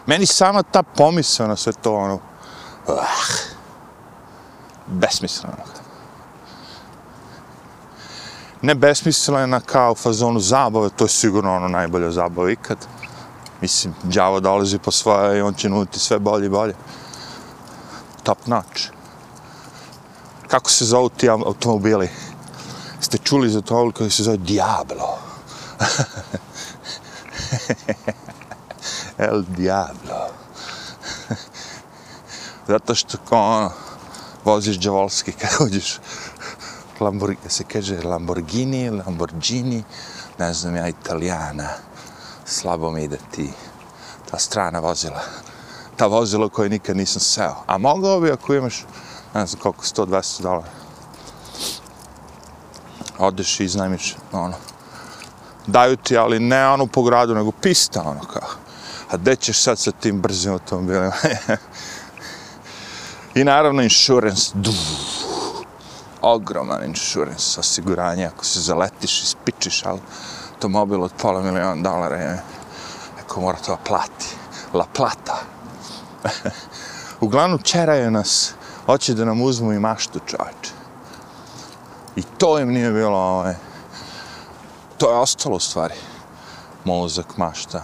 Meni 0.05 0.25
sama 0.25 0.63
ta 0.63 0.83
pomisla 0.83 1.47
na 1.47 1.55
sve 1.55 1.73
to, 1.73 1.95
ono, 1.95 2.19
uh, 2.87 2.95
besmisleno. 4.87 5.57
Ne 8.65 8.75
besmislena 8.75 9.59
kao 9.59 9.91
u 9.91 9.95
fazonu 9.95 10.39
zabave, 10.39 10.89
to 10.89 11.05
je 11.05 11.09
sigurno 11.09 11.55
ono 11.55 11.67
najbolja 11.67 12.11
zabava 12.11 12.51
ikad. 12.51 12.77
Mislim, 13.61 13.93
djavo 14.03 14.39
dolazi 14.39 14.79
po 14.79 14.91
svoje 14.91 15.37
i 15.37 15.41
on 15.41 15.53
će 15.53 15.69
nuditi 15.69 15.99
sve 15.99 16.19
bolje 16.19 16.45
i 16.45 16.49
bolje. 16.49 16.73
Top 18.23 18.47
notch. 18.47 18.81
Kako 20.47 20.71
se 20.71 20.85
zovu 20.85 21.09
ti 21.09 21.29
automobili? 21.29 22.09
Ste 22.99 23.17
čuli 23.17 23.49
za 23.49 23.61
to 23.61 23.91
koji 23.91 24.09
se 24.09 24.23
zove 24.23 24.37
Diablo? 24.37 25.17
El 29.27 29.43
Diablo. 29.47 30.27
Zato 32.67 32.95
što 32.95 33.17
ko 33.29 33.37
ono, 33.37 33.71
voziš 34.45 34.79
džavolski 34.79 35.31
kad 35.31 35.49
uđeš 35.67 35.99
Lamborghini, 36.99 37.49
se 37.49 37.63
kaže 37.63 38.01
Lamborghini, 38.03 38.89
Lamborghini, 38.89 39.83
ne 40.39 40.53
znam 40.53 40.75
ja, 40.75 40.87
italijana. 40.87 41.69
Slabo 42.45 42.91
mi 42.91 43.03
ide 43.03 43.17
ti 43.31 43.49
ta 44.31 44.39
strana 44.39 44.79
vozila. 44.79 45.21
Ta 45.95 46.07
vozila 46.07 46.49
koje 46.49 46.69
nikad 46.69 46.97
nisam 46.97 47.19
seo. 47.19 47.55
A 47.67 47.77
mogao 47.77 48.19
bi 48.19 48.31
ako 48.31 48.53
imaš, 48.53 48.85
ne 49.33 49.45
znam 49.45 49.61
koliko, 49.61 49.83
120 49.83 50.41
dolara. 50.41 50.71
Odeš 53.17 53.59
i 53.59 53.63
iznajmiš, 53.63 54.15
ono, 54.31 54.55
daju 55.67 55.97
ti, 55.97 56.17
ali 56.17 56.39
ne 56.39 56.67
ono 56.67 56.87
po 56.87 57.03
gradu, 57.03 57.35
nego 57.35 57.51
pista, 57.51 58.01
ono 58.01 58.19
kao. 58.19 58.49
A 59.09 59.17
gde 59.17 59.35
ćeš 59.35 59.59
sad 59.59 59.79
sa 59.79 59.91
tim 59.91 60.21
brzim 60.21 60.51
automobilima? 60.51 61.11
I 63.35 63.43
naravno 63.43 63.81
insurance, 63.81 64.51
duh, 64.53 64.73
ogroman 66.25 66.83
insurance, 66.85 67.59
osiguranje, 67.59 68.25
ako 68.25 68.45
se 68.45 68.61
zaletiš 68.61 69.21
i 69.21 69.25
spičiš 69.25 69.83
automobil 69.85 71.03
od 71.03 71.11
pola 71.21 71.41
miliona 71.41 71.81
dolara, 71.81 72.15
je, 72.15 72.43
neko 73.17 73.41
mora 73.41 73.57
to 73.57 73.77
plati. 73.87 74.25
La 74.73 74.85
plata. 74.93 75.37
Uglavnom, 77.21 77.59
čeraju 77.59 78.11
nas, 78.11 78.53
hoće 78.85 79.13
da 79.13 79.25
nam 79.25 79.41
uzmu 79.41 79.73
i 79.73 79.79
maštu 79.79 80.19
čovječe. 80.25 80.71
I 82.15 82.23
to 82.37 82.59
im 82.59 82.73
nije 82.73 82.91
bilo, 82.91 83.17
ovaj, 83.17 83.55
to 84.97 85.11
je 85.11 85.17
ostalo 85.17 85.55
u 85.55 85.59
stvari. 85.59 85.95
Mozak, 86.85 87.37
mašta. 87.37 87.81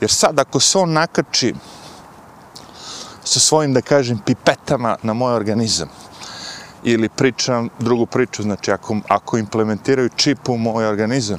Jer 0.00 0.10
sad, 0.10 0.38
ako 0.38 0.60
se 0.60 0.78
on 0.78 0.92
nakači 0.92 1.54
sa 3.24 3.40
svojim, 3.40 3.74
da 3.74 3.80
kažem, 3.80 4.18
pipetama 4.26 4.96
na 5.02 5.12
moj 5.12 5.34
organizam, 5.34 5.88
ili 6.84 7.08
pričam 7.08 7.68
drugu 7.78 8.06
priču, 8.06 8.42
znači 8.42 8.72
ako, 8.72 8.96
ako 9.08 9.38
implementiraju 9.38 10.10
čip 10.16 10.48
u 10.48 10.56
moj 10.56 10.86
organizam, 10.86 11.38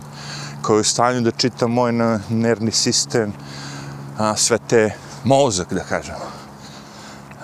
koji 0.61 0.77
je 0.77 0.81
u 0.81 0.83
stanju 0.83 1.21
da 1.21 1.31
čita 1.31 1.67
moj 1.67 1.91
nervni 2.29 2.71
sistem, 2.71 3.33
a, 4.17 4.35
sve 4.35 4.57
te 4.67 4.91
mozak, 5.23 5.73
da 5.73 5.83
kažem, 5.83 6.15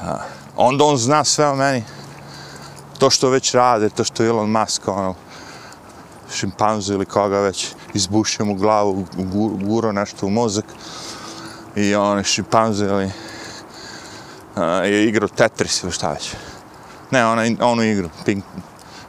a, 0.02 0.18
onda 0.56 0.84
on 0.84 0.98
zna 0.98 1.24
sve 1.24 1.48
o 1.48 1.56
meni, 1.56 1.84
to 3.00 3.10
što 3.10 3.30
već 3.30 3.54
rade, 3.54 3.90
to 3.90 4.04
što 4.04 4.26
Elon 4.26 4.52
Musk, 4.52 4.88
ono, 4.88 5.16
šimpanzu 6.34 6.94
ili 6.94 7.06
koga 7.06 7.40
već 7.40 7.68
izbušio 7.94 8.46
mu 8.46 8.56
glavu, 8.56 9.06
guro 9.62 9.92
nešto 9.92 10.26
u 10.26 10.30
mozak 10.30 10.66
i 11.76 11.96
on 11.96 12.24
šimpanzu 12.24 12.86
ili 12.86 13.12
a, 14.56 14.64
je 14.66 15.08
igrao 15.08 15.28
Tetris 15.28 15.84
ili 15.84 15.92
šta 15.92 16.12
već. 16.12 16.36
Ne, 17.16 17.26
ona, 17.26 17.42
onu 17.62 17.84
igru, 17.84 18.10
ping, 18.26 18.44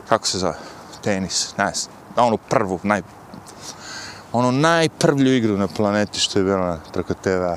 kako 0.08 0.26
se 0.26 0.38
zove, 0.38 0.54
tenis, 1.02 1.54
ne 1.58 1.72
znam, 1.74 2.26
onu 2.26 2.36
prvu, 2.36 2.80
naj, 2.82 3.02
onu 4.32 4.52
najprvlju 4.52 5.36
igru 5.36 5.56
na 5.56 5.66
planeti 5.68 6.20
što 6.20 6.38
je 6.38 6.44
bila 6.44 6.78
preko 6.92 7.14
TV-a. 7.14 7.56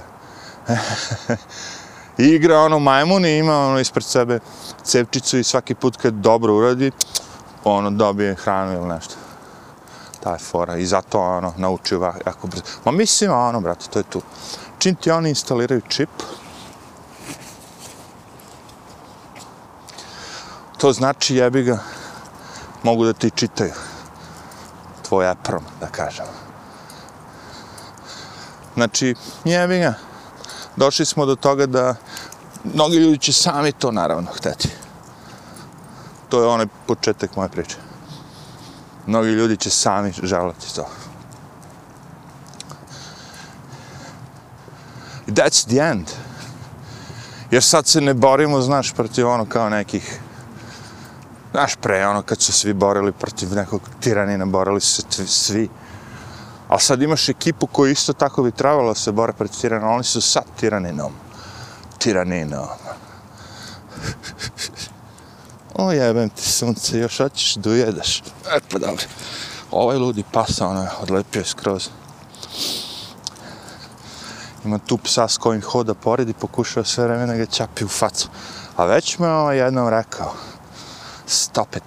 Igra 2.36 2.60
ono 2.60 2.80
majmun 2.80 3.26
i 3.26 3.38
ima 3.38 3.68
ono 3.68 3.80
ispred 3.80 4.04
sebe 4.04 4.40
cepčicu 4.84 5.38
i 5.38 5.44
svaki 5.44 5.76
put 5.76 5.98
kad 5.98 6.14
dobro 6.14 6.56
uradi, 6.56 6.92
ono 7.64 7.90
dobije 7.90 8.36
hranu 8.36 8.74
ili 8.74 8.88
nešto. 8.88 9.16
Ta 10.24 10.32
je 10.32 10.40
fora 10.40 10.78
i 10.78 10.86
zato 10.86 11.20
ono 11.20 11.54
naučio 11.58 12.14
jako 12.26 12.48
brzo. 12.48 12.64
Ma 12.86 12.92
mislim 12.92 13.32
ono, 13.32 13.62
brate, 13.62 13.86
to 13.90 14.00
je 14.00 14.04
tu. 14.04 14.22
Čim 14.80 14.96
ti 14.96 15.12
oni 15.12 15.30
instaliraju 15.30 15.82
čip, 15.88 16.10
to 20.80 20.94
znači 20.94 21.36
jebi 21.36 21.64
ga, 21.64 21.80
mogu 22.84 23.06
da 23.06 23.14
ti 23.14 23.32
čitaju 23.36 23.74
tvoj 25.08 25.30
aprom, 25.30 25.64
da 25.80 25.88
kažem. 25.88 26.26
Znači, 28.74 29.16
jebi 29.44 29.80
ga, 29.80 29.94
došli 30.76 31.06
smo 31.06 31.26
do 31.26 31.36
toga 31.36 31.66
da 31.66 31.96
mnogi 32.64 32.98
ljudi 32.98 33.18
će 33.18 33.34
sami 33.34 33.72
to 33.72 33.92
naravno 33.92 34.32
hteti. 34.32 34.70
To 36.30 36.42
je 36.42 36.48
onaj 36.48 36.68
početak 36.88 37.36
moje 37.36 37.50
priče. 37.50 37.76
Mnogi 39.08 39.30
ljudi 39.30 39.58
će 39.58 39.70
sami 39.70 40.14
želati 40.24 40.76
to. 40.76 40.88
That's 45.28 45.68
the 45.68 45.78
end. 45.92 46.08
Jer 47.52 47.64
sad 47.64 47.88
se 47.88 48.02
ne 48.02 48.14
borimo, 48.14 48.62
znaš, 48.62 48.94
protiv 48.94 49.28
ono 49.28 49.46
kao 49.46 49.70
nekih 49.70 50.20
Znaš, 51.52 51.76
pre, 51.82 52.08
ono, 52.08 52.22
kad 52.22 52.42
su 52.42 52.52
svi 52.52 52.74
borili 52.74 53.12
protiv 53.12 53.54
nekog 53.54 53.82
tiranina, 54.00 54.46
borili 54.46 54.82
su 54.82 55.02
se 55.10 55.28
svi. 55.28 55.70
A 56.68 56.80
sad 56.80 57.02
imaš 57.02 57.30
ekipu 57.30 57.68
koju 57.68 57.92
isto 57.92 58.14
tako 58.14 58.44
bi 58.44 58.52
trebalo 58.52 58.96
se 58.96 59.12
bore 59.12 59.34
protiv 59.34 59.62
tirana, 59.62 59.90
oni 59.90 60.04
su 60.04 60.22
sad 60.22 60.44
tiraninom. 60.60 61.14
Tiraninom. 61.98 62.68
o, 65.76 65.92
jebem 65.92 66.30
ti 66.30 66.52
sunce, 66.52 66.98
još 66.98 67.18
hoćeš 67.18 67.56
da 67.56 67.70
ujedeš. 67.70 68.20
E, 68.56 68.60
pa 68.72 68.80
dobro. 68.80 69.04
Ovaj 69.72 69.98
ludi 69.98 70.24
pasa, 70.32 70.68
ono, 70.68 70.88
odlepio 71.02 71.40
je 71.40 71.46
skroz. 71.46 71.90
Ima 74.66 74.78
tu 74.78 74.98
psa 74.98 75.28
s 75.28 75.38
kojim 75.38 75.62
hoda 75.62 75.94
pored 75.94 76.30
i 76.30 76.34
pokušava 76.34 76.86
sve 76.86 77.08
vremena 77.08 77.36
ga 77.36 77.46
čapi 77.46 77.86
u 77.86 77.88
facu. 77.88 78.30
A 78.76 78.86
već 78.86 79.20
me 79.20 79.28
ovaj 79.28 79.62
ono 79.62 79.66
jednom 79.66 79.90
rekao, 79.90 80.34
opet. 81.62 81.84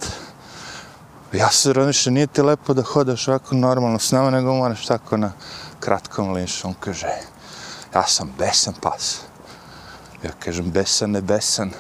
Ja 1.33 1.51
se 1.51 1.73
razmišljam, 1.73 2.15
nije 2.15 2.27
ti 2.27 2.43
lepo 2.43 2.75
da 2.75 2.83
hodaš 2.83 3.29
ovako 3.29 3.55
normalno 3.55 3.99
s 3.99 4.13
nama, 4.13 4.31
nego 4.31 4.55
moraš 4.55 4.87
tako 4.87 5.17
na 5.17 5.33
kratkom 5.81 6.33
linšu. 6.33 6.69
On 6.69 6.75
kaže, 6.81 7.07
ja 7.95 8.07
sam 8.07 8.33
besan 8.39 8.75
pas. 8.81 9.21
Ja 10.23 10.31
kažem, 10.39 10.71
besan, 10.71 11.11
ne 11.11 11.21
besan. 11.21 11.71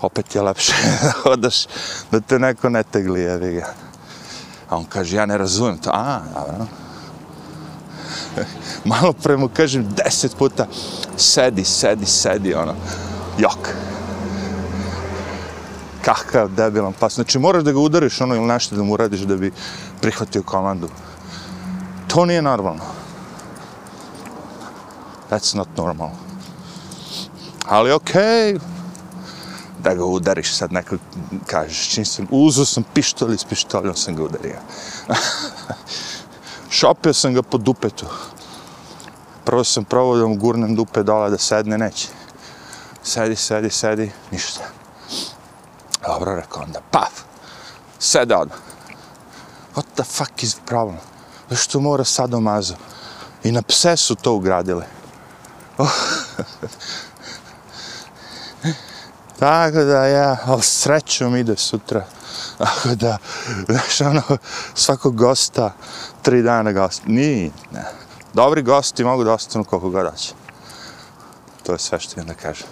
Opet 0.00 0.34
je 0.34 0.42
lepše 0.42 0.72
da 1.02 1.12
hodaš, 1.22 1.66
da 2.10 2.20
te 2.20 2.38
neko 2.38 2.68
ne 2.68 2.82
tegli, 2.82 3.20
jevi 3.20 3.52
ga. 3.52 3.74
A 4.68 4.76
on 4.76 4.84
kaže, 4.84 5.16
ja 5.16 5.26
ne 5.26 5.38
razumijem 5.38 5.78
to. 5.78 5.90
A, 5.94 6.20
dobro. 6.34 6.66
Malo 8.84 9.12
pre 9.12 9.36
mu 9.36 9.48
kažem 9.48 9.88
deset 9.94 10.36
puta, 10.36 10.66
sedi, 11.16 11.64
sedi, 11.64 12.06
sedi, 12.06 12.54
ono, 12.54 12.74
jok 13.38 13.68
kakav 16.02 16.48
debilan 16.48 16.92
pas. 16.92 17.14
Znači, 17.14 17.38
moraš 17.38 17.64
da 17.64 17.72
ga 17.72 17.78
udariš 17.78 18.20
ono 18.20 18.34
ili 18.34 18.46
nešto 18.46 18.76
da 18.76 18.82
mu 18.82 18.92
uradiš 18.92 19.20
da 19.20 19.36
bi 19.36 19.52
prihvatio 20.00 20.42
komandu. 20.42 20.88
To 22.06 22.24
nije 22.24 22.42
normalno. 22.42 22.84
That's 25.30 25.56
not 25.56 25.68
normal. 25.76 26.10
Ali 27.66 27.92
okej, 27.92 28.54
okay, 28.54 28.58
da 29.78 29.94
ga 29.94 30.04
udariš 30.04 30.54
sad 30.54 30.72
neko 30.72 30.96
kažeš, 31.46 31.88
čim 31.88 32.04
sam, 32.04 32.26
uzao 32.30 32.64
sam 32.64 32.84
pištolj 32.94 33.34
i 33.34 33.38
s 33.38 33.44
pištoljom 33.44 33.94
sam 33.94 34.16
ga 34.16 34.22
udario. 34.22 34.58
Šopio 36.78 37.12
sam 37.12 37.34
ga 37.34 37.42
po 37.42 37.58
dupetu. 37.58 38.06
Prvo 39.44 39.64
sam 39.64 39.84
probao 39.84 40.16
da 40.16 40.26
mu 40.26 40.36
gurnem 40.36 40.74
dupe 40.74 41.02
dole 41.02 41.30
da 41.30 41.38
sedne, 41.38 41.78
neće. 41.78 42.08
Sedi, 43.02 43.36
sedi, 43.36 43.70
sedi, 43.70 44.10
ništa. 44.30 44.77
Dobro, 46.06 46.36
rekao 46.36 46.62
onda, 46.62 46.80
paf, 46.90 47.22
sede 47.98 48.36
odmah. 48.36 48.58
What 49.74 49.84
the 49.94 50.04
fuck 50.04 50.42
is 50.42 50.56
problem? 50.66 50.98
Zašto 51.50 51.80
mora 51.80 52.04
sadomazo? 52.04 52.74
I 53.44 53.52
na 53.52 53.62
pse 53.62 53.96
su 53.96 54.14
to 54.14 54.32
ugradile. 54.32 54.86
Oh. 55.78 55.88
Tako 59.38 59.76
da 59.76 60.06
ja, 60.06 60.36
ali 60.44 60.62
srećom 60.62 61.36
ide 61.36 61.56
sutra. 61.56 62.04
Tako 62.58 62.94
da, 62.94 63.18
znaš, 63.68 64.00
ono, 64.00 64.22
svakog 64.74 65.16
gosta, 65.16 65.72
tri 66.22 66.42
dana 66.42 66.72
gost. 66.72 67.02
Nije, 67.06 67.50
ne. 67.72 67.84
Dobri 68.34 68.62
gosti 68.62 69.04
mogu 69.04 69.24
da 69.24 69.32
ostanu 69.32 69.64
koliko 69.64 69.90
god 69.90 70.04
daće. 70.04 70.32
To 71.62 71.72
je 71.72 71.78
sve 71.78 72.00
što 72.00 72.20
imam 72.20 72.26
da 72.26 72.34
kažem 72.34 72.66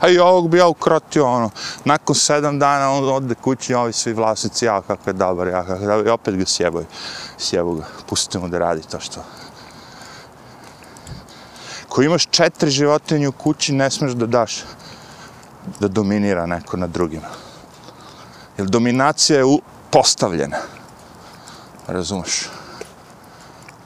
a 0.00 0.08
i 0.08 0.18
ovog 0.18 0.50
bi 0.50 0.58
ja 0.58 0.68
ukrotio, 0.68 1.26
ono, 1.26 1.50
nakon 1.84 2.14
sedam 2.14 2.58
dana 2.58 2.90
on 2.90 3.08
ode 3.08 3.34
kući, 3.34 3.74
ovi 3.74 3.92
svi 3.92 4.12
vlasnici, 4.12 4.64
ja 4.64 4.82
kako 4.82 5.10
je 5.10 5.14
dobar, 5.14 5.48
ja 5.48 5.62
kakav 5.62 5.82
je 5.82 5.88
dobar, 5.88 6.06
i 6.06 6.10
opet 6.10 6.36
ga 6.36 6.44
sjebaju, 6.46 6.86
sjebu 7.38 7.74
ga, 7.74 7.84
pustimo 8.06 8.48
da 8.48 8.58
radi 8.58 8.82
to 8.90 9.00
što. 9.00 9.24
Ko 11.88 12.02
imaš 12.02 12.26
četiri 12.30 12.70
životinje 12.70 13.28
u 13.28 13.32
kući, 13.32 13.72
ne 13.72 13.90
smeš 13.90 14.12
da 14.12 14.26
daš 14.26 14.64
da 15.80 15.88
dominira 15.88 16.46
neko 16.46 16.76
na 16.76 16.86
drugima. 16.86 17.28
Jer 18.58 18.66
dominacija 18.66 19.38
je 19.38 19.58
postavljena. 19.90 20.56
Razumeš? 21.86 22.48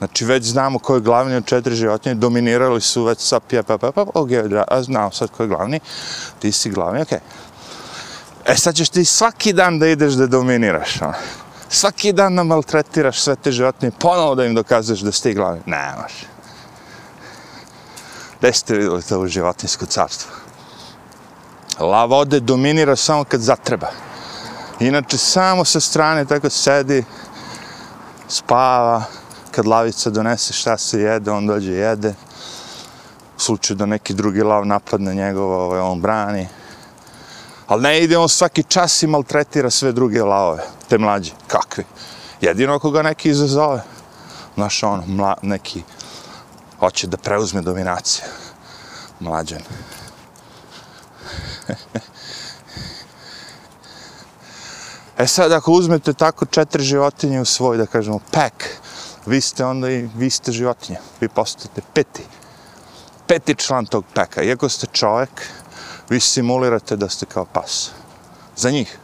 Znači, 0.03 0.25
već 0.25 0.43
znamo 0.43 0.79
ko 0.79 0.95
je 0.95 1.01
glavni 1.01 1.35
od 1.35 1.45
četiri 1.45 1.75
životinje, 1.75 2.15
dominirali 2.15 2.81
su 2.81 3.03
već 3.03 3.19
sa 3.19 3.39
pje, 3.39 3.63
pa, 3.63 3.77
pa, 3.77 3.91
pa, 3.91 4.05
ok, 4.13 4.29
a 4.67 4.83
znamo 4.83 5.11
sad 5.11 5.29
ko 5.31 5.43
je 5.43 5.47
glavni, 5.47 5.79
ti 6.39 6.51
si 6.51 6.69
glavni, 6.69 7.01
ok. 7.01 7.11
E, 8.45 8.55
sad 8.55 8.75
ćeš 8.75 8.89
ti 8.89 9.05
svaki 9.05 9.53
dan 9.53 9.79
da 9.79 9.87
ideš 9.87 10.13
da 10.13 10.27
dominiraš, 10.27 11.01
ono. 11.01 11.13
Svaki 11.69 12.13
dan 12.13 12.35
da 12.35 12.43
maltretiraš 12.43 13.21
sve 13.21 13.35
te 13.35 13.51
životinje, 13.51 13.91
ponovo 13.99 14.35
da 14.35 14.45
im 14.45 14.55
dokazuješ 14.55 14.99
da 14.99 15.11
si 15.11 15.23
ti 15.23 15.33
glavni. 15.33 15.61
Ne, 15.65 15.93
može. 16.01 16.27
Gde 18.39 18.53
ste 18.53 18.73
vidjeli 18.73 19.01
to 19.01 19.19
u 19.19 19.27
životinsko 19.27 19.85
carstvo? 19.85 20.31
Lava 21.79 22.17
ode 22.17 22.39
dominira 22.39 22.95
samo 22.95 23.23
kad 23.23 23.41
zatreba. 23.41 23.91
Inače, 24.79 25.17
samo 25.17 25.65
sa 25.65 25.79
strane 25.79 26.25
tako 26.25 26.49
sedi, 26.49 27.03
spava, 28.27 29.03
kad 29.55 29.65
lavica 29.67 30.09
donese 30.09 30.53
šta 30.53 30.77
se 30.77 30.99
jede, 30.99 31.31
on 31.31 31.47
dođe 31.47 31.71
jede. 31.71 32.13
U 33.37 33.39
slučaju 33.39 33.77
da 33.77 33.85
neki 33.85 34.13
drugi 34.13 34.41
lav 34.41 34.65
napadne 34.65 35.15
njegova, 35.15 35.57
ovaj, 35.57 35.79
on 35.79 36.01
brani. 36.01 36.47
Ali 37.67 37.81
ne 37.81 38.03
ide 38.03 38.17
on 38.17 38.29
svaki 38.29 38.63
čas 38.63 39.03
i 39.03 39.07
maltretira 39.07 39.69
sve 39.69 39.91
druge 39.91 40.23
lavove, 40.23 40.63
te 40.89 40.97
mlađe. 40.97 41.31
Kakvi? 41.47 41.83
Jedino 42.41 42.75
ako 42.75 42.91
ga 42.91 43.01
neki 43.01 43.29
izazove. 43.29 43.83
Znaš, 44.55 44.83
on, 44.83 45.03
mla, 45.07 45.35
neki, 45.41 45.83
hoće 46.79 47.07
da 47.07 47.17
preuzme 47.17 47.61
dominaciju. 47.61 48.25
Mlađan. 49.19 49.61
e 55.17 55.27
sad, 55.27 55.51
ako 55.51 55.71
uzmete 55.71 56.13
tako 56.13 56.45
četiri 56.45 56.83
životinje 56.83 57.41
u 57.41 57.45
svoj, 57.45 57.77
da 57.77 57.85
kažemo, 57.85 58.19
pack, 58.31 58.53
vi 59.25 59.41
ste 59.41 59.65
onda 59.65 59.91
i 59.91 60.09
vi 60.15 60.29
ste 60.29 60.51
životinja. 60.51 60.99
Vi 61.21 61.27
postate 61.27 61.81
peti. 61.93 62.23
Peti 63.27 63.55
član 63.55 63.85
tog 63.85 64.05
peka. 64.13 64.43
Iako 64.43 64.69
ste 64.69 64.87
čovjek, 64.87 65.29
vi 66.09 66.19
simulirate 66.19 66.95
da 66.95 67.09
ste 67.09 67.25
kao 67.25 67.45
pas. 67.45 67.91
Za 68.55 68.71
njih. 68.71 68.97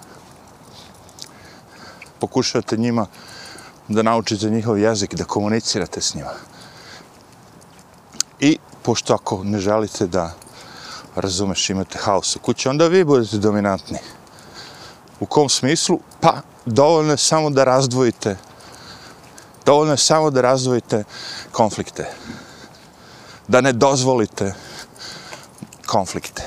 Pokušavate 2.19 2.77
njima 2.77 3.05
da 3.87 4.03
naučite 4.03 4.49
njihov 4.49 4.79
jezik, 4.79 5.15
da 5.15 5.23
komunicirate 5.23 6.01
s 6.01 6.15
njima. 6.15 6.33
I 8.39 8.57
pošto 8.83 9.13
ako 9.13 9.43
ne 9.43 9.59
želite 9.59 10.07
da 10.07 10.33
razumeš, 11.15 11.69
imate 11.69 11.97
haos 11.97 12.35
u 12.35 12.39
kući, 12.39 12.69
onda 12.69 12.87
vi 12.87 13.03
budete 13.03 13.37
dominantni. 13.37 13.97
U 15.19 15.25
kom 15.25 15.49
smislu? 15.49 15.99
Pa, 16.21 16.41
dovoljno 16.65 17.11
je 17.11 17.17
samo 17.17 17.49
da 17.49 17.63
razdvojite 17.63 18.37
Dovoljno 19.69 19.93
je 19.93 19.97
samo 19.97 20.29
da 20.29 20.41
razvojite 20.41 21.03
konflikte. 21.51 22.05
Da 23.47 23.61
ne 23.61 23.73
dozvolite 23.73 24.53
konflikte. 25.85 26.43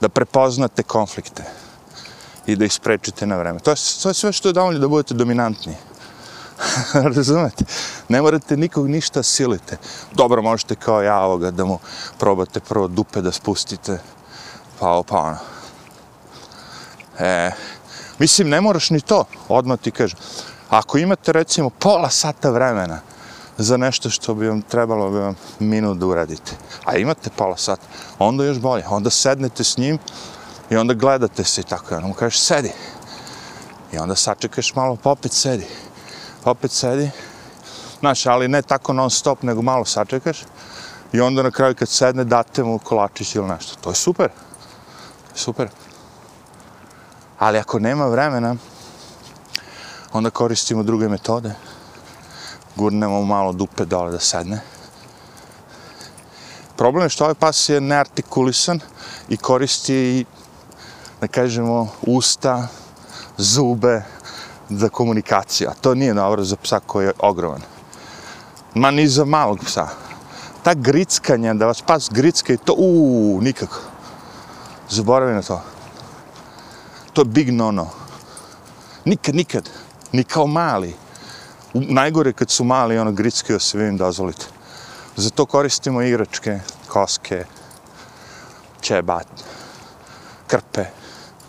da 0.00 0.08
prepoznate 0.08 0.82
konflikte 0.82 1.44
i 2.46 2.56
da 2.56 2.64
ih 2.64 2.72
sprečite 2.72 3.26
na 3.26 3.36
vreme. 3.36 3.58
To 3.58 3.70
je, 3.70 3.76
to 4.02 4.08
je 4.08 4.14
sve 4.14 4.32
što 4.32 4.48
je 4.48 4.52
dovoljno 4.52 4.78
da 4.78 4.88
budete 4.88 5.14
dominantni. 5.14 5.74
Razumete? 7.16 7.64
Ne 8.08 8.22
morate 8.22 8.56
nikog 8.56 8.88
ništa 8.88 9.22
silite. 9.22 9.76
Dobro, 10.12 10.42
možete 10.42 10.74
kao 10.74 11.02
ja 11.02 11.20
ovoga 11.20 11.50
da 11.50 11.64
mu 11.64 11.78
probate 12.18 12.60
prvo 12.60 12.88
dupe 12.88 13.20
da 13.20 13.32
spustite, 13.32 13.98
pa 14.78 14.88
ovo, 14.88 15.02
pa 15.02 15.16
ono. 15.16 15.38
E, 17.18 17.50
mislim, 18.18 18.48
ne 18.48 18.60
moraš 18.60 18.90
ni 18.90 19.00
to, 19.00 19.24
odmah 19.48 19.78
ti 19.78 19.90
kažem. 19.90 20.18
Ako 20.70 20.98
imate 20.98 21.32
recimo 21.32 21.70
pola 21.70 22.10
sata 22.10 22.50
vremena 22.50 23.00
za 23.58 23.76
nešto 23.76 24.10
što 24.10 24.34
bi 24.34 24.48
vam 24.48 24.62
trebalo 24.62 25.10
bi 25.10 25.18
vam 25.18 25.34
minut 25.58 25.98
da 25.98 26.06
uradite, 26.06 26.52
a 26.84 26.96
imate 26.96 27.30
pola 27.36 27.56
sata, 27.56 27.82
onda 28.18 28.44
još 28.44 28.58
bolje. 28.58 28.84
Onda 28.88 29.10
sednete 29.10 29.64
s 29.64 29.76
njim 29.76 29.98
i 30.70 30.76
onda 30.76 30.94
gledate 30.94 31.44
se 31.44 31.60
i 31.60 31.64
tako. 31.64 31.94
I 31.94 31.96
onda 31.96 32.08
mu 32.08 32.14
kažeš, 32.14 32.40
sedi. 32.40 32.72
I 33.92 33.98
onda 33.98 34.14
sačekaš 34.16 34.74
malo, 34.74 34.96
pa 35.02 35.10
opet 35.10 35.32
sedi. 35.32 35.66
Opet 36.44 36.70
sedi. 36.70 37.10
Znaš, 38.00 38.26
ali 38.26 38.48
ne 38.48 38.62
tako 38.62 38.92
non 38.92 39.10
stop, 39.10 39.42
nego 39.42 39.62
malo 39.62 39.84
sačekaš. 39.84 40.38
I 41.12 41.20
onda 41.20 41.42
na 41.42 41.50
kraju 41.50 41.74
kad 41.74 41.88
sedne, 41.88 42.24
date 42.24 42.62
mu 42.62 42.78
kolačić 42.78 43.34
ili 43.34 43.48
nešto. 43.48 43.76
To 43.80 43.90
je 43.90 43.94
super. 43.94 44.28
Super. 45.34 45.68
Ali 47.38 47.58
ako 47.58 47.78
nema 47.78 48.06
vremena, 48.06 48.56
onda 50.12 50.30
koristimo 50.30 50.82
druge 50.82 51.08
metode. 51.08 51.54
Gurnemo 52.76 53.24
malo 53.24 53.52
dupe 53.52 53.84
dole 53.84 54.10
da 54.10 54.20
sedne. 54.20 54.60
Problem 56.76 57.04
je 57.04 57.08
što 57.08 57.24
ovaj 57.24 57.34
pas 57.34 57.68
je 57.68 57.80
neartikulisan 57.80 58.80
i 59.28 59.36
koristi, 59.36 60.24
da 61.20 61.26
kažemo, 61.26 61.88
usta, 62.02 62.68
zube 63.36 64.02
za 64.68 64.88
komunikaciju. 64.88 65.68
A 65.68 65.74
to 65.74 65.94
nije 65.94 66.14
dobro 66.14 66.44
za 66.44 66.56
psa 66.56 66.80
koji 66.86 67.06
je 67.06 67.12
ogroman. 67.18 67.60
Ma 68.74 68.90
ni 68.90 69.08
za 69.08 69.24
malog 69.24 69.58
psa. 69.64 69.88
Ta 70.62 70.74
grickanja, 70.74 71.54
da 71.54 71.66
vas 71.66 71.82
pas 71.82 72.10
gricka 72.12 72.52
i 72.52 72.56
to, 72.56 72.74
uuu, 72.78 73.40
nikako. 73.40 73.80
Zaboravi 74.90 75.34
na 75.34 75.42
to. 75.42 75.62
To 77.12 77.20
je 77.20 77.24
big 77.24 77.52
no-no. 77.52 77.90
Nikad, 79.04 79.34
nikad. 79.34 79.70
Ni 80.12 80.24
kao 80.24 80.46
mali. 80.46 80.94
U, 81.74 81.80
najgore 81.80 82.32
kad 82.32 82.50
su 82.50 82.64
mali, 82.64 82.98
ono, 82.98 83.12
grickaju 83.12 83.60
se, 83.60 83.78
vi 83.78 83.88
im 83.88 83.96
dozvolite. 83.96 84.46
Zato 85.16 85.46
koristimo 85.46 86.02
igračke, 86.02 86.60
koske, 86.88 87.44
čebat, 88.80 89.26
krpe, 90.46 90.84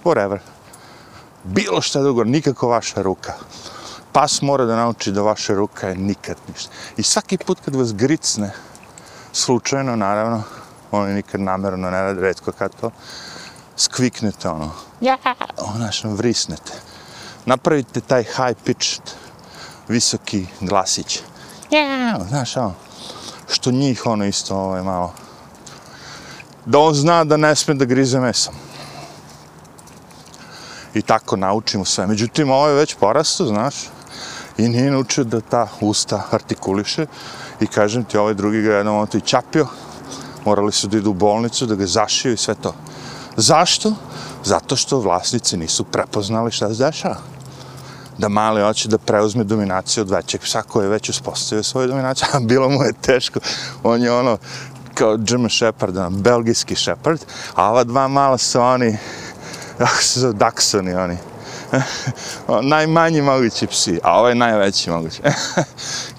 whatever. 0.04 0.40
Bilo 1.44 1.82
šta 1.82 2.02
drugo, 2.02 2.24
nikako 2.24 2.68
vaša 2.68 3.02
ruka. 3.02 3.34
Pas 4.12 4.42
mora 4.42 4.66
da 4.66 4.76
nauči 4.76 5.12
da 5.12 5.22
vaša 5.22 5.54
ruka 5.54 5.88
je 5.88 5.96
nikad 5.96 6.38
ništa. 6.48 6.72
I 6.98 7.04
svaki 7.04 7.38
put 7.38 7.60
kad 7.66 7.76
vas 7.76 7.94
gricne, 7.94 8.52
slučajno, 9.34 9.96
naravno, 9.96 10.44
oni 10.92 11.14
nikad 11.14 11.42
namerno 11.42 11.92
ne 11.92 12.02
rade, 12.02 12.22
redko 12.22 12.52
kad 12.52 12.76
to, 12.82 12.92
skviknete 13.78 14.50
ono, 14.50 14.72
ja, 15.02 15.18
znaš, 15.76 16.04
vrisnete. 16.04 16.74
Napravite 17.48 18.02
taj 18.02 18.24
high 18.24 18.58
pitched, 18.66 19.02
visoki 19.88 20.46
glasić. 20.62 21.20
Ja, 21.72 22.20
znaš, 22.30 22.58
ono, 22.58 22.74
što 23.50 23.72
njih 23.72 24.06
ono 24.06 24.26
isto 24.26 24.56
ovaj, 24.56 24.82
malo, 24.84 25.14
da 26.66 26.80
on 26.80 26.94
zna 26.94 27.24
da 27.24 27.38
ne 27.38 27.56
sme 27.56 27.74
da 27.74 27.86
grize 27.86 28.20
mesom. 28.20 28.54
I 30.94 31.02
tako 31.02 31.36
naučimo 31.36 31.86
sve. 31.86 32.08
Međutim, 32.08 32.52
ovo 32.52 32.68
je 32.68 32.76
već 32.76 32.96
porasto, 32.96 33.46
znaš, 33.46 33.76
i 34.58 34.70
nije 34.70 34.92
naučio 34.92 35.24
da 35.24 35.42
ta 35.42 35.68
usta 35.82 36.24
artikuliše 36.32 37.06
i 37.60 37.68
kažem 37.68 38.04
ti, 38.04 38.18
ovaj 38.18 38.34
drugi 38.34 38.62
ga 38.62 38.74
jednom 38.74 38.96
ono 38.96 39.08
i 39.14 39.22
čapio, 39.22 39.68
morali 40.46 40.72
su 40.72 40.88
da 40.88 40.98
idu 40.98 41.10
u 41.10 41.14
bolnicu, 41.14 41.66
da 41.66 41.76
ga 41.76 41.88
zašiju 41.88 42.34
i 42.34 42.38
sve 42.38 42.56
to. 42.56 42.76
Zašto? 43.38 43.94
Zato 44.44 44.76
što 44.76 45.00
vlasnici 45.00 45.58
nisu 45.58 45.84
prepoznali 45.84 46.52
šta 46.52 46.74
se 46.74 46.84
dešava. 46.84 47.37
Da 48.18 48.30
mali 48.30 48.62
hoće 48.62 48.90
da 48.90 48.98
preuzme 48.98 49.44
dominaciju 49.44 50.02
od 50.02 50.10
većeg 50.10 50.42
psa 50.42 50.62
koji 50.62 50.86
je 50.86 50.90
već 50.90 51.10
uspostavio 51.10 51.64
svoju 51.64 51.88
dominaciju, 51.88 52.28
a 52.34 52.40
bilo 52.40 52.70
mu 52.70 52.84
je 52.84 52.94
teško. 53.02 53.40
On 53.84 54.02
je 54.02 54.12
ono 54.12 54.38
kao 54.94 55.18
German 55.18 55.50
Shepherd, 55.50 55.98
ono, 55.98 56.10
belgijski 56.10 56.76
Shepherd, 56.76 57.20
a 57.56 57.70
ova 57.70 57.84
dva 57.84 58.08
mala 58.08 58.38
su 58.38 58.62
oni, 58.62 58.98
kako 59.78 60.02
se 60.02 60.20
zove, 60.20 60.34
Daxoni 60.34 61.04
oni. 61.04 61.18
najmanji 62.72 63.22
mogući 63.22 63.68
psi, 63.68 64.00
a 64.04 64.20
ovaj 64.20 64.36
najveći 64.36 64.90
mogući. 64.90 65.22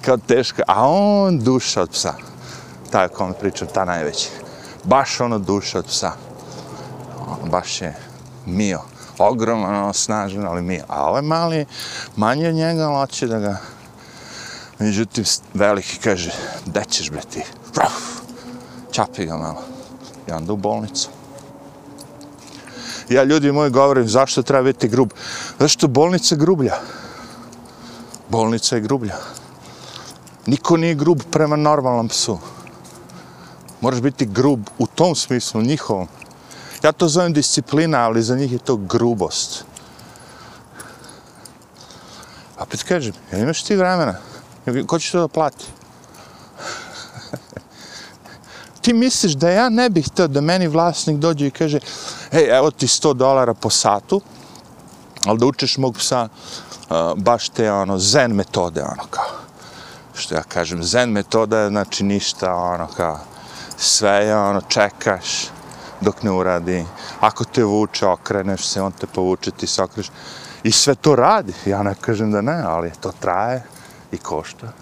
kao 0.04 0.16
teško, 0.16 0.62
a 0.66 0.88
on 0.88 1.38
duša 1.38 1.82
od 1.82 1.90
psa. 1.90 2.14
Taj 2.90 3.08
kom 3.08 3.34
pričam, 3.40 3.68
ta 3.74 3.84
najveći. 3.84 4.28
Baš 4.84 5.20
ono 5.20 5.38
duša 5.38 5.78
od 5.78 5.86
psa. 5.86 6.12
On 7.26 7.50
baš 7.50 7.80
je 7.80 7.94
mio. 8.46 8.80
Ogroman, 9.18 9.94
snažan, 9.94 10.46
ali 10.46 10.62
mi, 10.62 10.80
A 10.88 11.08
ovaj 11.08 11.22
mali, 11.22 11.66
manje 12.16 12.48
od 12.48 12.54
njega, 12.54 12.82
ali 12.82 12.94
hoće 12.94 13.26
da 13.26 13.38
ga... 13.38 13.56
Međutim, 14.78 15.24
veliki 15.54 15.98
kaže, 15.98 16.30
da 16.66 16.84
ćeš 16.84 17.10
bre 17.10 17.20
ti? 17.30 17.42
Ruf! 17.74 18.18
Čapi 18.92 19.26
ga 19.26 19.36
malo. 19.36 19.62
I 20.28 20.32
onda 20.32 20.52
u 20.52 20.56
bolnicu. 20.56 21.08
Ja 23.08 23.24
ljudi 23.24 23.52
moji 23.52 23.70
govorim, 23.70 24.08
zašto 24.08 24.42
treba 24.42 24.62
biti 24.62 24.88
grub? 24.88 25.10
Zašto 25.58 25.88
bolnica 25.88 26.36
grublja? 26.36 26.74
Bolnica 28.28 28.76
je 28.76 28.80
grublja. 28.80 29.16
Niko 30.46 30.76
nije 30.76 30.94
grub 30.94 31.22
prema 31.30 31.56
normalnom 31.56 32.08
psu. 32.08 32.38
Moraš 33.80 34.00
biti 34.00 34.26
grub 34.26 34.60
u 34.78 34.86
tom 34.86 35.14
smislu, 35.14 35.62
njihovom. 35.62 36.08
Ja 36.82 36.92
to 36.92 37.08
zovem 37.08 37.32
disciplina, 37.32 37.98
ali 37.98 38.22
za 38.22 38.36
njih 38.36 38.52
je 38.52 38.58
to 38.58 38.76
grubost. 38.76 39.64
A 42.58 42.62
opet 42.62 42.82
kažem, 42.82 43.12
ja 43.32 43.38
imaš 43.38 43.62
ti 43.62 43.76
vremena? 43.76 44.14
Ko 44.86 44.98
će 44.98 45.12
to 45.12 45.20
da 45.20 45.28
plati? 45.28 45.64
ti 48.82 48.92
misliš 48.92 49.32
da 49.32 49.50
ja 49.50 49.68
ne 49.68 49.90
bih 49.90 50.06
htio 50.06 50.28
da 50.28 50.40
meni 50.40 50.68
vlasnik 50.68 51.16
dođe 51.16 51.46
i 51.46 51.50
kaže 51.50 51.80
ej, 52.32 52.56
evo 52.56 52.70
ti 52.70 52.86
100 52.86 53.14
dolara 53.14 53.54
po 53.54 53.70
satu, 53.70 54.20
ali 55.24 55.38
da 55.38 55.46
učeš 55.46 55.78
mog 55.78 55.96
psa 55.96 56.28
uh, 56.28 56.96
baš 57.16 57.48
te 57.48 57.72
ono, 57.72 57.98
zen 57.98 58.32
metode, 58.32 58.82
ono 58.82 59.06
kao. 59.10 59.30
Što 60.14 60.34
ja 60.34 60.42
kažem, 60.42 60.82
zen 60.82 61.10
metoda 61.10 61.58
je 61.58 61.68
znači 61.68 62.04
ništa, 62.04 62.54
ono 62.54 62.86
kao, 62.86 63.20
sve 63.76 64.10
je 64.10 64.36
ono, 64.36 64.60
čekaš 64.60 65.57
dok 66.00 66.22
ne 66.22 66.30
uradi. 66.30 66.86
Ako 67.20 67.44
te 67.44 67.64
vuče, 67.64 68.06
okreneš 68.06 68.66
se, 68.66 68.82
on 68.82 68.92
te 68.92 69.06
povuče, 69.06 69.50
ti 69.50 69.66
se 69.66 69.82
okreš. 69.82 70.10
I 70.62 70.72
sve 70.72 70.94
to 70.94 71.16
radi. 71.16 71.52
Ja 71.66 71.82
ne 71.82 71.94
kažem 72.00 72.32
da 72.32 72.40
ne, 72.40 72.62
ali 72.66 72.92
to 73.00 73.12
traje 73.20 73.62
i 74.12 74.18
košta. 74.18 74.72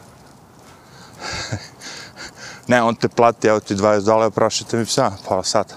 ne, 2.70 2.82
on 2.82 2.94
te 2.94 3.08
plati, 3.08 3.48
evo 3.48 3.60
ti 3.60 3.76
20 3.76 4.04
dolara, 4.04 4.30
prošite 4.30 4.76
mi 4.76 4.84
psa, 4.84 5.12
pola 5.28 5.44
sata. 5.44 5.74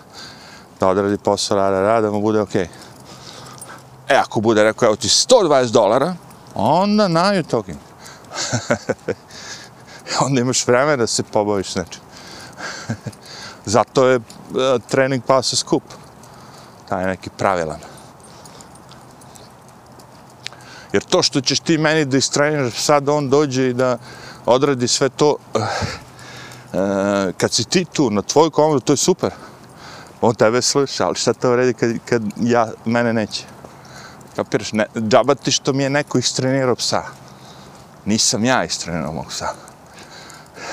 Da 0.80 0.88
odradi 0.88 1.17
posao, 1.17 1.58
rada, 1.58 1.82
rada, 1.82 2.12
mu 2.12 2.21
bude 2.21 2.41
okej. 2.41 2.63
Okay. 2.63 2.89
E, 4.10 4.15
ako 4.15 4.41
bude 4.41 4.63
rekao, 4.63 4.86
evo 4.86 4.95
ti 4.95 5.08
120 5.08 5.71
dolara, 5.71 6.15
onda 6.56 7.08
na 7.08 7.34
you 7.34 7.43
talking. 7.49 7.78
onda 10.25 10.41
imaš 10.41 10.67
vremena 10.67 10.95
da 10.95 11.08
se 11.08 11.23
pobaviš 11.23 11.71
s 11.71 11.75
nečim. 11.75 12.02
Zato 13.69 14.08
je 14.08 14.15
e, 14.15 14.21
trening 14.89 15.23
pasa 15.23 15.55
skup. 15.55 15.84
Taj 16.89 17.05
neki 17.05 17.29
pravilan. 17.29 17.79
Jer 20.93 21.03
to 21.03 21.23
što 21.23 21.41
ćeš 21.41 21.60
ti 21.60 21.77
meni 21.77 22.05
da 22.05 22.17
istreniraš, 22.17 22.73
sad 22.73 23.10
on 23.10 23.29
dođe 23.29 23.69
i 23.69 23.73
da 23.73 23.97
odradi 24.45 24.88
sve 24.88 25.10
to, 25.10 25.36
uh, 25.53 25.62
kad 27.38 27.51
si 27.53 27.63
ti 27.63 27.86
tu 27.86 28.10
na 28.10 28.21
tvoju 28.21 28.51
komodu, 28.51 28.79
to 28.79 28.93
je 28.93 28.97
super. 28.97 29.32
On 30.21 30.36
tebe 30.36 30.62
sluša, 30.62 31.05
ali 31.05 31.15
šta 31.15 31.34
to 31.34 31.51
vredi 31.51 31.73
kad, 31.73 31.91
kad 32.05 32.21
ja, 32.41 32.71
mene 32.86 33.13
neće? 33.13 33.43
Kapiraš, 34.36 34.71
ne, 34.73 34.86
džaba 34.95 35.36
ti 35.36 35.51
što 35.51 35.73
mi 35.73 35.84
je 35.84 35.89
neko 35.89 36.17
istrenirao 36.17 36.75
psa. 36.75 37.03
Nisam 38.05 38.45
ja 38.45 38.63
istrenirao 38.63 39.13
mog 39.13 39.25
psa. 39.29 39.53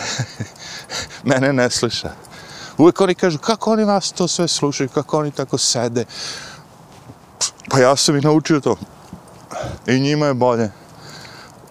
mene 1.30 1.52
ne 1.52 1.70
sluša. 1.70 2.25
Uvijek 2.78 3.00
oni 3.00 3.14
kažu, 3.14 3.38
kako 3.38 3.72
oni 3.72 3.84
vas 3.84 4.12
to 4.12 4.28
sve 4.28 4.48
slušaju, 4.48 4.88
kako 4.88 5.18
oni 5.18 5.30
tako 5.30 5.58
sede. 5.58 6.04
Pa 7.70 7.78
ja 7.78 7.96
sam 7.96 8.16
ih 8.16 8.24
naučio 8.24 8.60
to. 8.60 8.76
I 9.86 10.00
njima 10.00 10.26
je 10.26 10.34
bolje. 10.34 10.70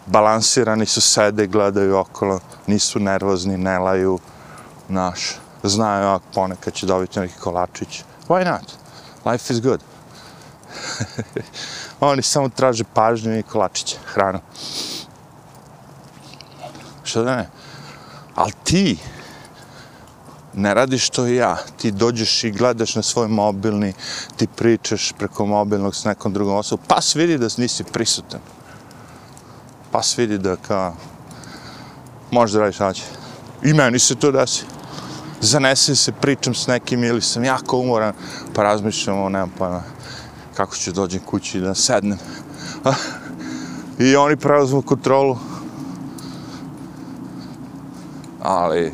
Balansirani 0.05 0.85
su, 0.85 1.01
sede, 1.01 1.47
gledaju 1.47 1.97
okolo, 1.97 2.39
nisu 2.67 2.99
nervozni, 2.99 3.57
ne 3.57 3.79
laju, 3.79 4.19
naš. 4.89 5.35
Znaju, 5.63 6.07
ako 6.07 6.25
ponekad 6.33 6.73
će 6.73 6.85
dobiti 6.85 7.19
neki 7.19 7.33
kolačić. 7.39 8.03
Why 8.27 8.45
not? 8.45 8.71
Life 9.25 9.53
is 9.53 9.61
good. 9.61 9.79
Oni 11.99 12.21
samo 12.21 12.49
traže 12.49 12.83
pažnju 12.93 13.37
i 13.37 13.43
kolačiće, 13.43 13.97
hranu. 14.05 14.39
Što 17.03 17.23
da 17.23 17.35
ne? 17.35 17.49
Ali 18.35 18.51
ti 18.63 18.97
ne 20.55 20.73
radiš 20.73 21.09
to 21.09 21.27
ja. 21.27 21.57
Ti 21.77 21.91
dođeš 21.91 22.43
i 22.43 22.51
gledaš 22.51 22.95
na 22.95 23.01
svoj 23.01 23.27
mobilni, 23.27 23.93
ti 24.35 24.47
pričaš 24.55 25.11
preko 25.17 25.45
mobilnog 25.45 25.95
s 25.95 26.05
nekom 26.05 26.33
drugom 26.33 26.55
osobom. 26.55 26.85
Pas 26.87 27.15
vidi 27.15 27.37
da 27.37 27.47
nisi 27.57 27.83
prisutan. 27.83 28.39
Pas 29.91 30.17
vidi 30.17 30.37
da 30.37 30.55
kao, 30.55 30.95
možeš 32.31 32.53
da 32.53 32.59
radiš 32.59 32.79
naće. 32.79 33.03
I 33.63 33.73
meni 33.73 33.99
se 33.99 34.15
to 34.15 34.31
desi. 34.31 34.65
Zanesem 35.41 35.95
se, 35.95 36.11
pričam 36.11 36.55
s 36.55 36.67
nekim 36.67 37.03
ili 37.03 37.21
sam 37.21 37.43
jako 37.43 37.77
umoran, 37.77 38.13
pa 38.53 38.63
razmišljam 38.63 39.21
o, 39.21 39.29
nema 39.29 39.47
pojma, 39.57 39.83
kako 40.55 40.75
ću 40.75 40.91
dođem 40.91 41.21
kući 41.21 41.59
da 41.59 41.75
sednem. 41.75 42.17
I 43.99 44.15
oni 44.15 44.37
preuzmu 44.37 44.81
kontrolu. 44.81 45.37
Ali, 48.41 48.93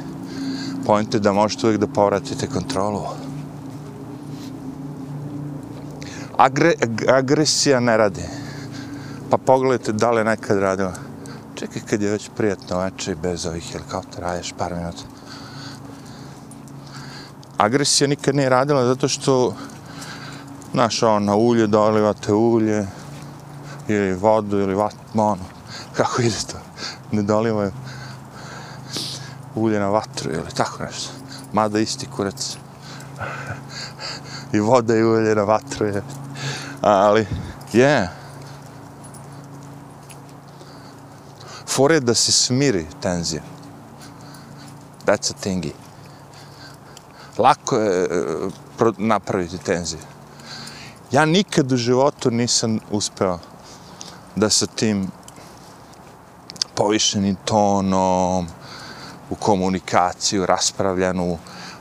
pojente 0.91 1.19
da 1.19 1.32
možete 1.32 1.67
uvijek 1.67 1.80
da 1.80 1.88
povratite 1.88 2.47
kontrolu. 2.47 3.01
Agre, 6.38 6.73
agresija 7.08 7.80
ne 7.80 7.97
radi. 7.97 8.23
Pa 9.30 9.38
pogledajte 9.38 9.91
da 9.91 10.12
li 10.12 10.19
je 10.19 10.23
nekad 10.23 10.58
radila. 10.60 10.93
Čekaj 11.56 11.82
kad 11.89 12.01
je 12.01 12.12
već 12.12 12.30
prijatno 12.38 12.80
večer 12.80 13.15
bez 13.15 13.45
ovih 13.45 13.71
helikoptera, 13.71 14.27
aješ 14.27 14.54
par 14.58 14.75
minuta. 14.75 15.04
Agresija 17.58 18.08
nikad 18.08 18.36
nije 18.36 18.49
radila 18.49 18.86
zato 18.86 19.08
što 19.08 19.56
znaš, 20.73 21.04
ono, 21.04 21.19
na 21.19 21.36
ulje 21.36 21.67
dolivate 21.67 22.34
ulje 22.34 22.88
ili 23.88 24.13
vodu 24.13 24.60
ili 24.60 24.75
vat, 24.75 24.95
ono, 25.13 25.45
kako 25.97 26.21
ide 26.21 26.41
to? 26.51 26.58
Ne 27.12 27.23
dolivaju 27.23 27.70
ulje 29.55 29.79
na 29.79 29.89
vatru 29.89 30.31
ili 30.31 30.51
tako 30.55 30.83
nešto. 30.83 31.11
Mada 31.53 31.79
isti 31.79 32.07
kurac. 32.15 32.57
I 34.53 34.59
voda 34.59 34.95
i 34.95 35.03
ulje 35.03 35.35
na 35.35 35.43
vatru 35.43 35.85
je. 35.85 36.03
Ali, 36.81 37.27
je. 37.73 37.87
Yeah. 37.87 38.07
Fore 41.67 41.99
da 41.99 42.13
se 42.13 42.31
smiri 42.31 42.85
tenzija. 43.01 43.41
That's 45.05 45.31
a 45.31 45.35
thingy. 45.43 45.71
Lako 47.37 47.75
je 47.75 48.03
e, 48.03 48.91
napraviti 48.97 49.57
tenziju. 49.57 49.99
Ja 51.11 51.25
nikad 51.25 51.71
u 51.71 51.77
životu 51.77 52.31
nisam 52.31 52.79
uspeo 52.91 53.39
da 54.35 54.49
sa 54.49 54.65
tim 54.65 55.11
povišenim 56.75 57.35
tonom, 57.45 58.47
u 59.31 59.35
komunikaciju, 59.35 60.45
raspravljanu 60.45 61.37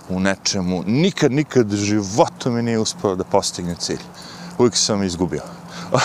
u 0.08 0.20
nečemu. 0.20 0.82
Nikad, 0.86 1.32
nikad 1.32 1.70
životu 1.70 2.50
mi 2.50 2.62
nije 2.62 2.78
uspio 2.78 3.14
da 3.14 3.24
postigne 3.24 3.74
cilj. 3.74 4.00
Uvijek 4.58 4.76
sam 4.76 5.02
izgubio. 5.02 5.42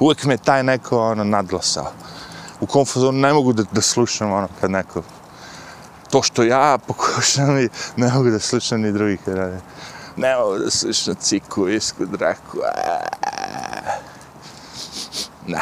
Uvijek 0.00 0.24
me 0.24 0.36
taj 0.36 0.62
neko 0.62 0.98
ono, 0.98 1.24
nadlasao. 1.24 1.92
U 2.60 2.66
konfuzu 2.66 3.12
ne 3.12 3.32
mogu 3.32 3.52
da, 3.52 3.62
da 3.72 3.80
slušam 3.80 4.32
ono 4.32 4.48
kad 4.60 4.70
neko... 4.70 5.02
To 6.10 6.22
što 6.22 6.42
ja 6.42 6.78
pokušam 6.86 7.58
i 7.58 7.68
ne 7.96 8.12
mogu 8.12 8.30
da 8.30 8.38
slušam 8.38 8.80
ni 8.80 8.92
drugih 8.92 9.20
kad 9.24 9.34
rade. 9.34 9.60
Ne 10.16 10.36
mogu 10.36 10.58
da 10.58 10.70
slušam 10.70 11.14
ciku, 11.14 11.68
isku, 11.68 12.06
draku. 12.06 12.58
Ne. 15.46 15.60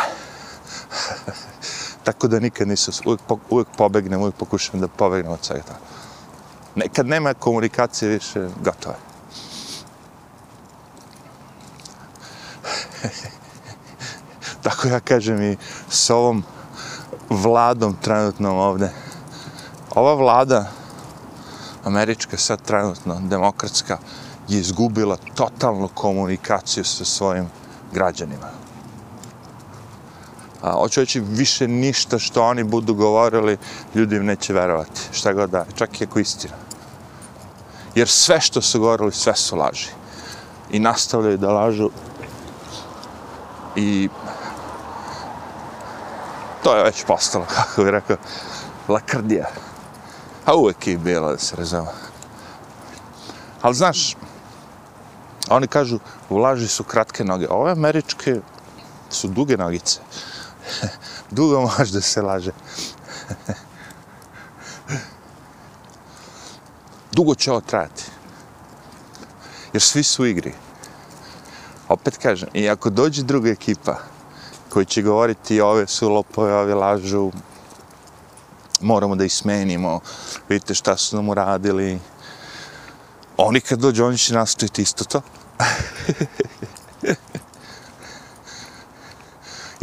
Tako 2.07 2.29
da 2.29 2.41
nikad 2.41 2.69
nisam, 2.69 2.95
uvijek, 3.07 3.21
uvijek 3.51 3.69
pobegnem, 3.77 4.21
uvijek 4.21 4.35
pokušam 4.35 4.81
da 4.81 4.89
pobegnem 4.89 5.33
od 5.33 5.39
svega 5.43 5.63
toga. 5.63 5.79
Nekad 6.75 7.07
nema 7.07 7.35
komunikacije 7.35 8.09
više, 8.11 8.49
gotovo 8.65 8.95
je. 8.95 9.01
Tako 14.65 14.89
ja 14.89 15.01
kažem 15.01 15.43
i 15.43 15.57
s 15.89 16.11
ovom 16.11 16.45
vladom 17.31 17.97
trenutnom 18.01 18.59
ovde. 18.59 18.91
Ova 19.95 20.15
vlada, 20.15 20.71
američka 21.85 22.37
sad 22.37 22.63
trenutno, 22.63 23.21
demokratska, 23.21 23.99
je 24.49 24.61
izgubila 24.61 25.17
totalnu 25.35 25.89
komunikaciju 25.89 26.85
sa 26.85 27.05
svojim 27.05 27.49
građanima 27.93 28.66
a, 30.67 30.73
hoću 30.73 31.01
reći, 31.01 31.21
više 31.21 31.69
ništa 31.69 32.19
što 32.19 32.43
oni 32.43 32.65
budu 32.65 32.95
govorili, 32.95 33.59
ljudi 33.95 34.17
im 34.17 34.27
neće 34.27 34.53
verovati. 34.53 35.01
Šta 35.13 35.33
god 35.33 35.51
da, 35.51 35.65
čak 35.75 36.01
i 36.01 36.05
ako 36.05 36.19
istina. 36.19 36.55
Jer 37.95 38.09
sve 38.09 38.41
što 38.41 38.63
su 38.63 38.81
govorili, 38.81 39.13
sve 39.13 39.37
su 39.37 39.57
laži. 39.57 39.89
I 40.71 40.79
nastavljaju 40.79 41.39
da 41.39 41.53
lažu. 41.53 41.91
I 43.77 44.09
to 46.63 46.77
je 46.77 46.85
već 46.85 47.05
postalo, 47.05 47.45
kako 47.57 47.83
bih 47.83 47.91
rekao, 47.91 48.17
lakrdija. 48.89 49.47
A 50.47 50.55
uvek 50.55 50.87
je 50.87 50.99
bilo 50.99 51.31
da 51.31 51.39
se 51.39 51.57
razumemo. 51.57 51.93
Ali 53.63 53.75
znaš, 53.75 54.17
oni 55.49 55.67
kažu, 55.67 55.99
u 56.29 56.37
laži 56.37 56.69
su 56.69 56.85
kratke 56.85 57.25
noge. 57.25 57.47
Ove 57.51 57.73
američke 57.73 58.41
su 59.11 59.29
duge 59.29 59.57
nogice. 59.57 60.01
Dugo 61.31 61.61
može 61.61 61.93
da 61.93 62.01
se 62.01 62.23
laže. 62.23 62.53
Dugo 67.13 67.35
će 67.35 67.51
ovo 67.51 67.61
trajati. 67.61 68.05
Jer 69.73 69.83
svi 69.83 70.03
su 70.03 70.23
u 70.23 70.27
igri. 70.27 70.53
Opet 71.89 72.17
kažem, 72.17 72.49
i 72.55 72.69
ako 72.69 72.91
dođe 72.91 73.23
druga 73.23 73.51
ekipa 73.51 73.99
koji 74.69 74.87
će 74.87 75.03
govoriti 75.03 75.61
ove 75.61 75.87
su 75.87 76.09
lopove, 76.09 76.55
ove 76.55 76.75
lažu, 76.75 77.31
moramo 78.81 79.17
da 79.17 79.25
ih 79.25 79.33
smenimo, 79.33 80.01
vidite 80.49 80.75
šta 80.75 80.97
su 80.97 81.17
nam 81.17 81.29
uradili. 81.29 81.99
Oni 83.37 83.61
kad 83.61 83.79
dođu, 83.79 84.05
oni 84.05 84.19
će 84.19 84.35
nastaviti 84.35 84.83
isto 84.83 85.05
to. 85.05 85.21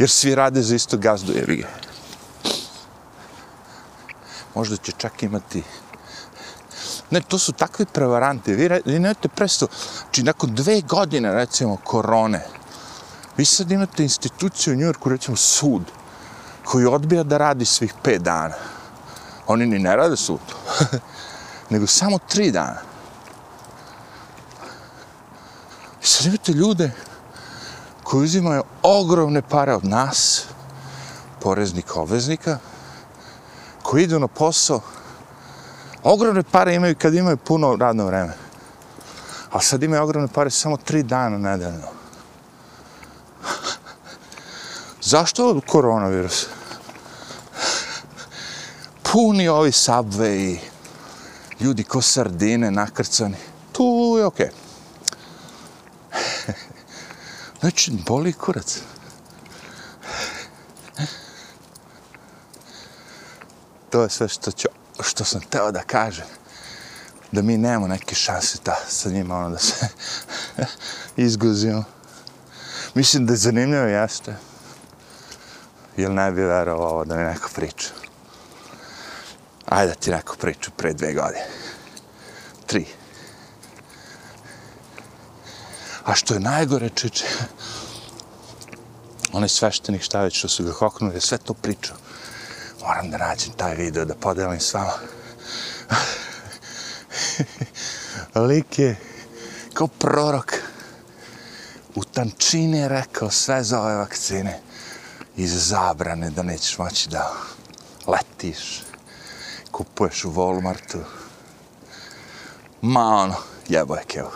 Jer 0.04 0.10
svi 0.10 0.34
rade 0.34 0.62
za 0.62 0.74
isto 0.74 0.96
gazdu, 0.96 1.32
jevi 1.32 1.56
ga. 1.56 1.68
Možda 4.54 4.76
će 4.76 4.92
čak 4.92 5.22
imati... 5.22 5.62
Ne, 7.10 7.20
to 7.20 7.38
su 7.38 7.52
takvi 7.52 7.86
prevaranti. 7.86 8.54
Vi, 8.54 8.68
vi 8.84 8.98
nemate 8.98 9.28
presto... 9.28 9.66
Znači, 10.02 10.22
nakon 10.22 10.54
dve 10.54 10.80
godine, 10.80 11.32
recimo, 11.34 11.76
korone, 11.76 12.44
vi 13.36 13.44
sad 13.44 13.70
imate 13.70 14.02
instituciju 14.02 14.74
u 14.74 14.76
Njujorku, 14.76 15.08
recimo, 15.08 15.36
sud, 15.36 15.82
koji 16.64 16.86
odbija 16.86 17.22
da 17.22 17.38
radi 17.38 17.64
svih 17.64 17.94
pet 18.02 18.22
dana. 18.22 18.54
Oni 19.46 19.66
ni 19.66 19.78
ne 19.78 19.96
rade 19.96 20.16
sud. 20.16 20.40
nego 21.70 21.86
samo 21.86 22.18
tri 22.28 22.50
dana. 22.50 22.80
I 26.02 26.06
sad 26.06 26.26
imate 26.26 26.52
ljude 26.52 26.90
koji 28.04 28.24
uzimaju 28.24 28.62
ogromne 28.82 29.42
pare 29.42 29.74
od 29.74 29.84
nas, 29.84 30.44
poreznika, 31.40 32.00
obveznika, 32.00 32.58
koji 33.82 34.02
idu 34.02 34.18
na 34.18 34.28
posao, 34.28 34.80
ogromne 36.02 36.42
pare 36.42 36.74
imaju 36.74 36.96
kad 36.98 37.14
imaju 37.14 37.36
puno 37.36 37.76
radno 37.76 38.06
vreme. 38.06 38.36
A 39.52 39.60
sad 39.60 39.82
imaju 39.82 40.02
ogromne 40.02 40.28
pare 40.28 40.50
samo 40.50 40.76
tri 40.76 41.02
dana 41.02 41.38
nedeljno. 41.38 41.88
Zašto 45.02 45.48
od 45.48 45.62
koronavirusa? 45.66 46.46
Puni 49.12 49.48
ovi 49.48 49.70
subway, 49.70 50.58
ljudi 51.60 51.84
ko 51.84 52.02
sardine 52.02 52.70
nakrcani. 52.70 53.36
Tu 53.72 54.14
je 54.18 54.24
okej. 54.24 54.46
Okay. 54.46 54.63
Znači, 57.64 57.92
boli 58.06 58.32
kurac. 58.32 58.80
To 63.90 64.02
je 64.02 64.10
sve 64.10 64.28
što, 64.28 64.50
ću, 64.50 64.68
što 65.00 65.24
sam 65.24 65.40
teo 65.40 65.72
da 65.72 65.82
kažem. 65.82 66.26
Da 67.32 67.42
mi 67.42 67.56
nemamo 67.56 67.86
neke 67.88 68.14
šanse 68.14 68.58
ta, 68.58 68.76
sa 68.88 69.08
njima 69.08 69.36
ono 69.36 69.50
da 69.50 69.58
se 69.58 69.88
izguzimo. 71.26 71.84
Mislim 72.94 73.26
da 73.26 73.32
je 73.32 73.36
zanimljivo 73.36 73.84
jeste. 73.84 74.36
Jel 75.96 76.14
ne 76.14 76.32
bi 76.32 76.42
verovao 76.42 76.90
ovo 76.90 77.04
da 77.04 77.16
mi 77.16 77.22
neko 77.24 77.48
priča. 77.54 77.88
Ajde 79.66 79.92
da 79.92 80.00
ti 80.00 80.10
neko 80.10 80.36
priča 80.36 80.70
pre 80.76 80.92
dve 80.92 81.14
godine. 81.14 81.46
Tri. 82.66 82.86
A 86.04 86.14
što 86.14 86.34
je 86.34 86.40
najgore, 86.40 86.88
čiče, 86.94 87.24
onaj 89.32 89.48
sveštenik 89.48 90.02
šta 90.02 90.20
već 90.20 90.38
što 90.38 90.48
su 90.48 90.64
ga 90.64 90.72
hoknuli, 90.72 91.20
sve 91.20 91.38
to 91.38 91.54
pričao. 91.54 91.96
Moram 92.80 93.10
da 93.10 93.18
nađem 93.18 93.52
taj 93.52 93.74
video, 93.74 94.04
da 94.04 94.14
podelim 94.14 94.60
s 94.60 94.74
vama. 94.74 94.92
Lik 98.48 98.78
je 98.78 98.96
kao 99.74 99.86
prorok 99.86 100.52
u 101.94 102.04
tančine 102.04 102.78
je 102.78 102.88
rekao 102.88 103.30
sve 103.30 103.64
za 103.64 103.80
ove 103.80 103.96
vakcine 103.96 104.60
iz 105.36 105.68
zabrane 105.68 106.30
da 106.30 106.42
nećeš 106.42 106.78
moći 106.78 107.08
da 107.08 107.32
letiš, 108.06 108.82
kupuješ 109.70 110.24
u 110.24 110.32
Walmartu. 110.32 110.98
Ma 112.82 113.00
ono, 113.00 113.36
jebo 113.68 113.96
je 113.96 114.04
kevo. 114.04 114.32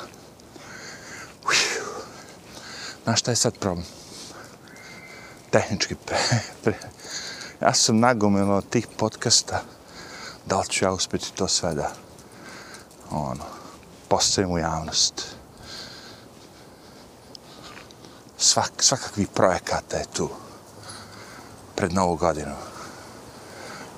Na 3.09 3.17
šta 3.17 3.31
je 3.31 3.37
sad 3.37 3.59
problem? 3.59 3.87
Tehnički 5.51 5.95
pre, 5.95 6.19
pre. 6.65 6.79
Ja 7.61 7.75
sam 7.75 8.01
nagomilo 8.01 8.61
tih 8.61 8.87
podcasta, 8.97 9.63
da 10.47 10.59
li 10.59 10.69
ću 10.69 10.85
ja 10.85 10.93
uspjeti 10.93 11.33
to 11.33 11.49
sve 11.49 11.75
da 11.75 11.91
ono, 13.11 13.45
postavim 14.09 14.51
u 14.51 14.59
javnost. 14.59 15.27
Svak, 18.39 18.73
svakakvih 18.79 19.29
projekata 19.29 19.97
je 19.97 20.05
tu 20.13 20.29
pred 21.77 21.93
novu 21.93 22.17
godinu. 22.17 22.55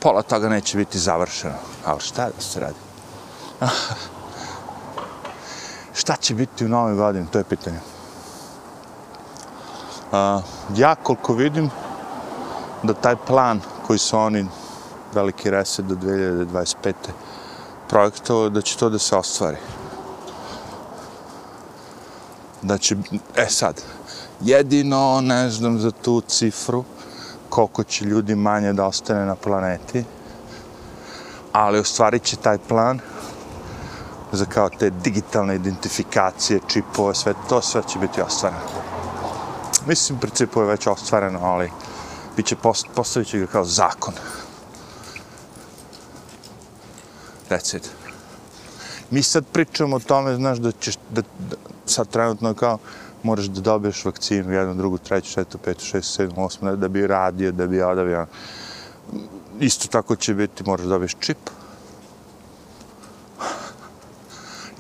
Pola 0.01 0.23
toga 0.23 0.49
neće 0.49 0.77
biti 0.77 0.99
završeno, 0.99 1.59
ali 1.85 2.01
šta 2.01 2.25
da 2.25 2.43
se 2.43 2.61
radi? 2.61 2.79
šta 6.01 6.17
će 6.17 6.35
biti 6.35 6.65
u 6.65 6.69
novoj 6.69 6.95
godini, 6.95 7.27
to 7.33 7.39
je 7.39 7.45
pitanje. 7.45 7.81
A, 10.13 10.41
ja 10.77 10.95
koliko 10.95 11.33
vidim 11.35 11.71
da 12.83 12.95
taj 12.95 13.17
plan 13.17 13.61
koji 13.87 13.99
su 13.99 14.19
oni 14.19 14.47
veliki 15.15 15.51
reset 15.51 15.85
do 15.85 15.95
2025. 15.95 16.93
projektovao 17.89 18.49
da 18.49 18.61
će 18.61 18.77
to 18.77 18.89
da 18.91 18.99
se 18.99 19.17
ostvari. 19.17 19.57
Da 22.63 22.79
će, 22.79 22.97
e 23.37 23.47
sad, 23.49 23.83
jedino 24.41 25.21
ne 25.21 25.51
znam 25.51 25.79
za 25.79 25.91
tu 25.91 26.21
cifru, 26.21 26.85
koliko 27.49 27.85
će 27.85 28.05
ljudi 28.05 28.35
manje 28.35 28.73
da 28.73 28.87
ostane 28.87 29.27
na 29.27 29.35
planeti, 29.35 30.05
ali 31.53 31.79
ostvarit 31.79 32.23
će 32.23 32.37
taj 32.37 32.59
plan 32.59 33.01
za 34.33 34.45
kao 34.45 34.69
te 34.69 34.91
digitalne 34.91 35.55
identifikacije, 35.55 36.61
čipove, 36.67 37.15
sve 37.15 37.35
to, 37.49 37.63
sve 37.63 37.83
će 37.89 37.99
biti 37.99 38.23
ostvareno. 38.23 39.00
Mislim, 39.87 40.19
u 40.19 40.21
principu 40.21 40.61
je 40.61 40.67
već 40.67 40.87
ostvareno, 40.87 41.39
ali 41.43 41.71
bit 42.37 42.47
će 42.47 42.57
post, 42.57 42.87
postavit 42.95 43.29
će 43.29 43.39
ga 43.39 43.47
kao 43.47 43.65
zakon. 43.65 44.15
That's 47.51 47.77
it. 47.77 47.91
Mi 49.11 49.23
sad 49.23 49.45
pričamo 49.53 49.97
o 49.97 50.01
tome, 50.01 50.35
znaš, 50.35 50.59
da 50.59 50.73
ćeš, 50.73 50.97
da, 51.11 51.23
da 51.23 51.57
sad 51.87 52.09
trenutno 52.09 52.55
kao, 52.55 52.79
moraš 53.23 53.47
da 53.47 53.61
dobiješ 53.61 54.05
vakcinu, 54.05 54.53
jednu, 54.53 54.75
drugu, 54.75 54.99
treću, 54.99 55.29
četvrtu, 55.29 55.59
petu, 55.59 55.85
šestu, 55.85 56.13
sedmu, 56.13 56.47
osmu, 56.47 56.77
da 56.77 56.89
bi 56.89 57.07
radio, 57.07 57.53
da 57.53 57.67
bi 57.67 57.83
odavio. 57.83 58.27
Isto 59.61 59.89
tako 59.89 60.17
će 60.17 60.35
biti, 60.35 60.65
moraš 60.67 60.85
da 60.85 60.89
dobiješ 60.89 61.17
čip. 61.21 61.39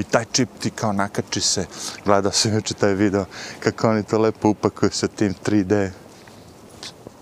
I 0.00 0.04
taj 0.04 0.24
čip 0.32 0.48
ti 0.58 0.70
kao 0.70 0.92
nakači 0.92 1.40
se, 1.40 1.66
gleda 2.04 2.32
se 2.32 2.50
već 2.50 2.72
taj 2.72 2.94
video, 2.94 3.24
kako 3.60 3.88
oni 3.88 4.02
to 4.02 4.18
lepo 4.18 4.48
upakuju 4.48 4.90
sa 4.90 5.08
tim 5.08 5.34
3D. 5.46 5.90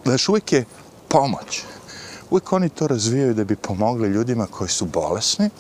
Znaš, 0.04 0.28
uvijek 0.28 0.52
je 0.52 0.64
pomoć. 1.08 1.62
Uvijek 2.30 2.52
oni 2.52 2.68
to 2.68 2.86
razvijaju 2.86 3.34
da 3.34 3.44
bi 3.44 3.56
pomogli 3.56 4.08
ljudima 4.08 4.46
koji 4.46 4.68
su 4.68 4.86
bolesni, 4.86 5.50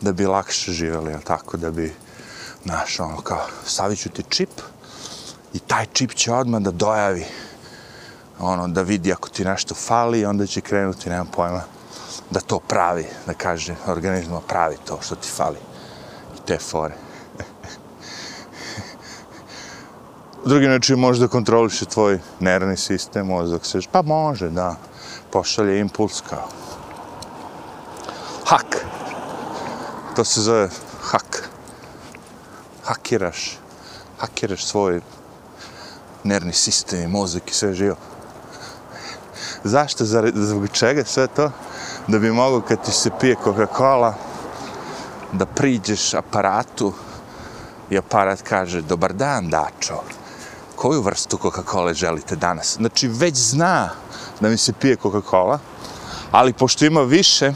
da 0.00 0.12
bi 0.12 0.26
lakše 0.26 0.72
živjeli, 0.72 1.16
tako, 1.24 1.56
da 1.56 1.70
bi, 1.70 1.92
znaš, 2.64 3.00
ono, 3.00 3.20
kao, 3.20 3.46
stavit 3.66 3.98
ću 3.98 4.08
ti 4.08 4.24
čip 4.28 4.50
i 5.52 5.58
taj 5.58 5.86
čip 5.92 6.14
će 6.14 6.32
odmah 6.32 6.62
da 6.62 6.70
dojavi, 6.70 7.24
ono, 8.38 8.68
da 8.68 8.82
vidi 8.82 9.12
ako 9.12 9.28
ti 9.28 9.44
nešto 9.44 9.74
fali 9.74 10.20
i 10.20 10.24
onda 10.24 10.46
će 10.46 10.60
krenuti, 10.60 11.10
nemam 11.10 11.26
pojma, 11.26 11.62
da 12.30 12.40
to 12.40 12.58
pravi, 12.58 13.06
da 13.26 13.34
kaže 13.34 13.74
organizma 13.86 14.40
pravi 14.40 14.76
to 14.84 14.98
što 15.02 15.14
ti 15.14 15.28
fali. 15.28 15.58
Te 16.50 16.58
fore. 16.58 16.94
Drugi 20.44 20.68
način 20.68 20.98
može 20.98 21.20
da 21.20 21.28
kontroliše 21.28 21.84
tvoj 21.84 22.18
nervni 22.40 22.76
sistem, 22.76 23.26
mozak 23.26 23.66
se, 23.66 23.78
pa 23.92 24.02
može, 24.02 24.48
da, 24.48 24.76
pošalje 25.30 25.78
impuls 25.80 26.20
kao. 26.30 26.48
Hak. 28.46 28.86
To 30.16 30.24
se 30.24 30.40
zove 30.40 30.68
hak 31.02 31.48
hakiraš, 32.84 33.58
hakiraš 34.18 34.64
svoj 34.64 35.00
nervni 36.24 36.52
sistem 36.52 37.02
i 37.02 37.06
mozak 37.06 37.50
i 37.50 37.54
sve 37.54 37.74
živo. 37.74 37.96
Zašto? 39.64 40.04
Zbog 40.34 40.68
čega 40.72 41.04
sve 41.04 41.26
to? 41.26 41.50
Da 42.08 42.18
bi 42.18 42.32
mogo 42.32 42.60
kad 42.60 42.84
ti 42.84 42.92
se 42.92 43.10
pije 43.20 43.36
Coca-Cola, 43.44 44.14
da 45.32 45.46
priđeš 45.46 46.14
aparatu 46.14 46.92
i 47.90 47.98
aparat 47.98 48.42
kaže, 48.42 48.82
dobar 48.82 49.12
dan, 49.12 49.48
dačo, 49.48 50.02
koju 50.76 51.02
vrstu 51.02 51.36
Coca-Cola 51.36 51.94
želite 51.94 52.36
danas? 52.36 52.76
Znači, 52.76 53.08
već 53.08 53.36
zna 53.36 53.90
da 54.40 54.48
mi 54.48 54.56
se 54.56 54.72
pije 54.72 54.96
Coca-Cola, 54.96 55.58
ali 56.30 56.52
pošto 56.52 56.84
ima 56.84 57.02
više, 57.02 57.52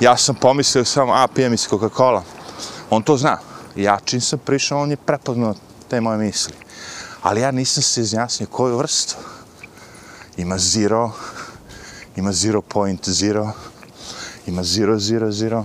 ja 0.00 0.16
sam 0.16 0.34
pomislio 0.34 0.84
samo, 0.84 1.12
a, 1.12 1.26
pije 1.34 1.48
mi 1.48 1.56
se 1.56 1.68
Coca-Cola. 1.68 2.22
On 2.90 3.02
to 3.02 3.16
zna 3.16 3.38
ja 3.76 3.98
čim 4.04 4.20
sam 4.20 4.38
prišao, 4.38 4.82
on 4.82 4.90
je 4.90 4.96
prepoznao 4.96 5.54
te 5.88 6.00
moje 6.00 6.18
misli. 6.18 6.54
Ali 7.22 7.40
ja 7.40 7.50
nisam 7.50 7.82
se 7.82 8.00
izjasnio 8.00 8.46
koju 8.46 8.76
vrstu. 8.76 9.16
Ima 10.36 10.58
zero, 10.58 11.10
ima 12.16 12.32
zero 12.32 12.62
point 12.62 13.08
zero, 13.08 13.52
ima 14.46 14.62
zero, 14.62 14.98
zero, 14.98 15.32
zero, 15.32 15.64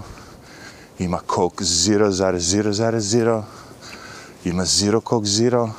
ima 1.00 1.20
coke 1.36 1.64
zero, 1.64 2.12
zare, 2.12 2.40
zero, 2.40 2.74
zare, 2.74 3.00
zero, 3.00 3.44
ima 4.44 4.66
zero 4.66 5.02
coke 5.02 5.28
0, 5.28 5.72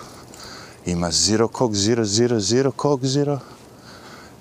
ima 0.86 1.10
zero 1.10 1.48
coke 1.48 1.74
zero, 1.74 2.04
zero, 2.04 2.40
zero 2.40 2.72
coke 2.82 3.06
zero. 3.06 3.40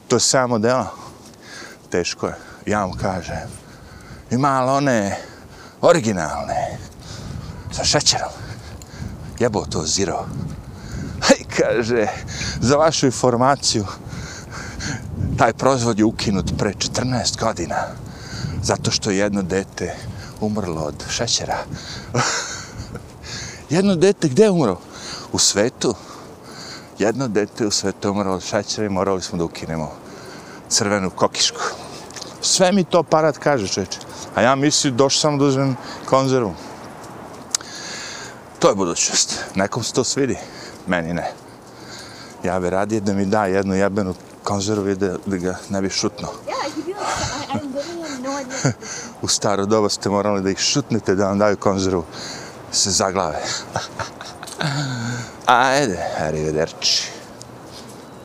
To 0.07 0.15
je 0.15 0.19
samo 0.19 0.59
deo. 0.59 0.85
Teško 1.89 2.27
je. 2.27 2.35
Ja 2.65 2.87
mu 2.87 2.93
kažem. 2.93 3.47
Ima 4.31 4.47
ali 4.47 4.71
one 4.71 5.17
originalne 5.81 6.77
sa 7.71 7.83
šećerom. 7.83 8.31
Jebo 9.39 9.65
to 9.65 9.83
zero. 9.85 10.25
Hej, 11.27 11.45
kaže, 11.57 12.07
za 12.61 12.77
vašu 12.77 13.05
informaciju, 13.05 13.85
taj 15.37 15.53
proizvod 15.53 15.99
je 15.99 16.05
ukinut 16.05 16.53
pre 16.57 16.73
14 16.73 17.39
godina, 17.39 17.75
zato 18.63 18.91
što 18.91 19.11
jedno 19.11 19.41
dete 19.41 19.95
umrlo 20.41 20.81
od 20.81 21.03
šećera. 21.09 21.57
jedno 23.69 23.95
dete 23.95 24.27
gde 24.27 24.43
je 24.43 24.51
umro? 24.51 24.77
U 25.31 25.39
svetu. 25.39 25.95
Jedno 26.99 27.27
dete 27.27 27.67
u 27.67 27.71
svetu 27.71 28.11
umrlo 28.11 28.33
od 28.33 28.43
šećera 28.43 28.85
i 28.85 28.89
morali 28.89 29.21
smo 29.21 29.37
da 29.37 29.43
ukinemo 29.43 29.91
crvenu 30.69 31.09
kokišku. 31.09 31.61
Sve 32.41 32.71
mi 32.71 32.83
to 32.83 33.03
parat 33.03 33.37
kaže, 33.37 33.67
čeče. 33.67 33.99
A 34.35 34.41
ja 34.41 34.55
mislim, 34.55 34.97
došao 34.97 35.19
sam 35.19 35.37
da 35.37 35.45
uzmem 35.45 35.75
konzervu. 36.05 36.53
To 38.59 38.69
je 38.69 38.75
budućnost. 38.75 39.39
Nekom 39.55 39.83
se 39.83 39.93
to 39.93 40.03
svidi, 40.03 40.37
meni 40.87 41.13
ne. 41.13 41.31
Ja 42.43 42.59
bi 42.59 42.69
radije 42.69 43.01
da 43.01 43.13
mi 43.13 43.25
da 43.25 43.45
jednu 43.45 43.75
jebenu 43.75 44.13
konzervu 44.43 44.89
i 44.89 44.95
da, 44.95 45.17
da 45.25 45.37
ga 45.37 45.55
ne 45.69 45.81
bi 45.81 45.89
šutno. 45.89 46.27
U 49.21 49.27
staro 49.27 49.65
doba 49.65 49.89
ste 49.89 50.09
morali 50.09 50.41
da 50.43 50.49
ih 50.49 50.57
šutnete 50.57 51.15
da 51.15 51.27
vam 51.27 51.39
daju 51.39 51.57
konzervu 51.57 52.05
se 52.71 52.91
zaglave. 52.91 53.41
Ajde, 55.45 55.99
arrivederci. 56.19 57.14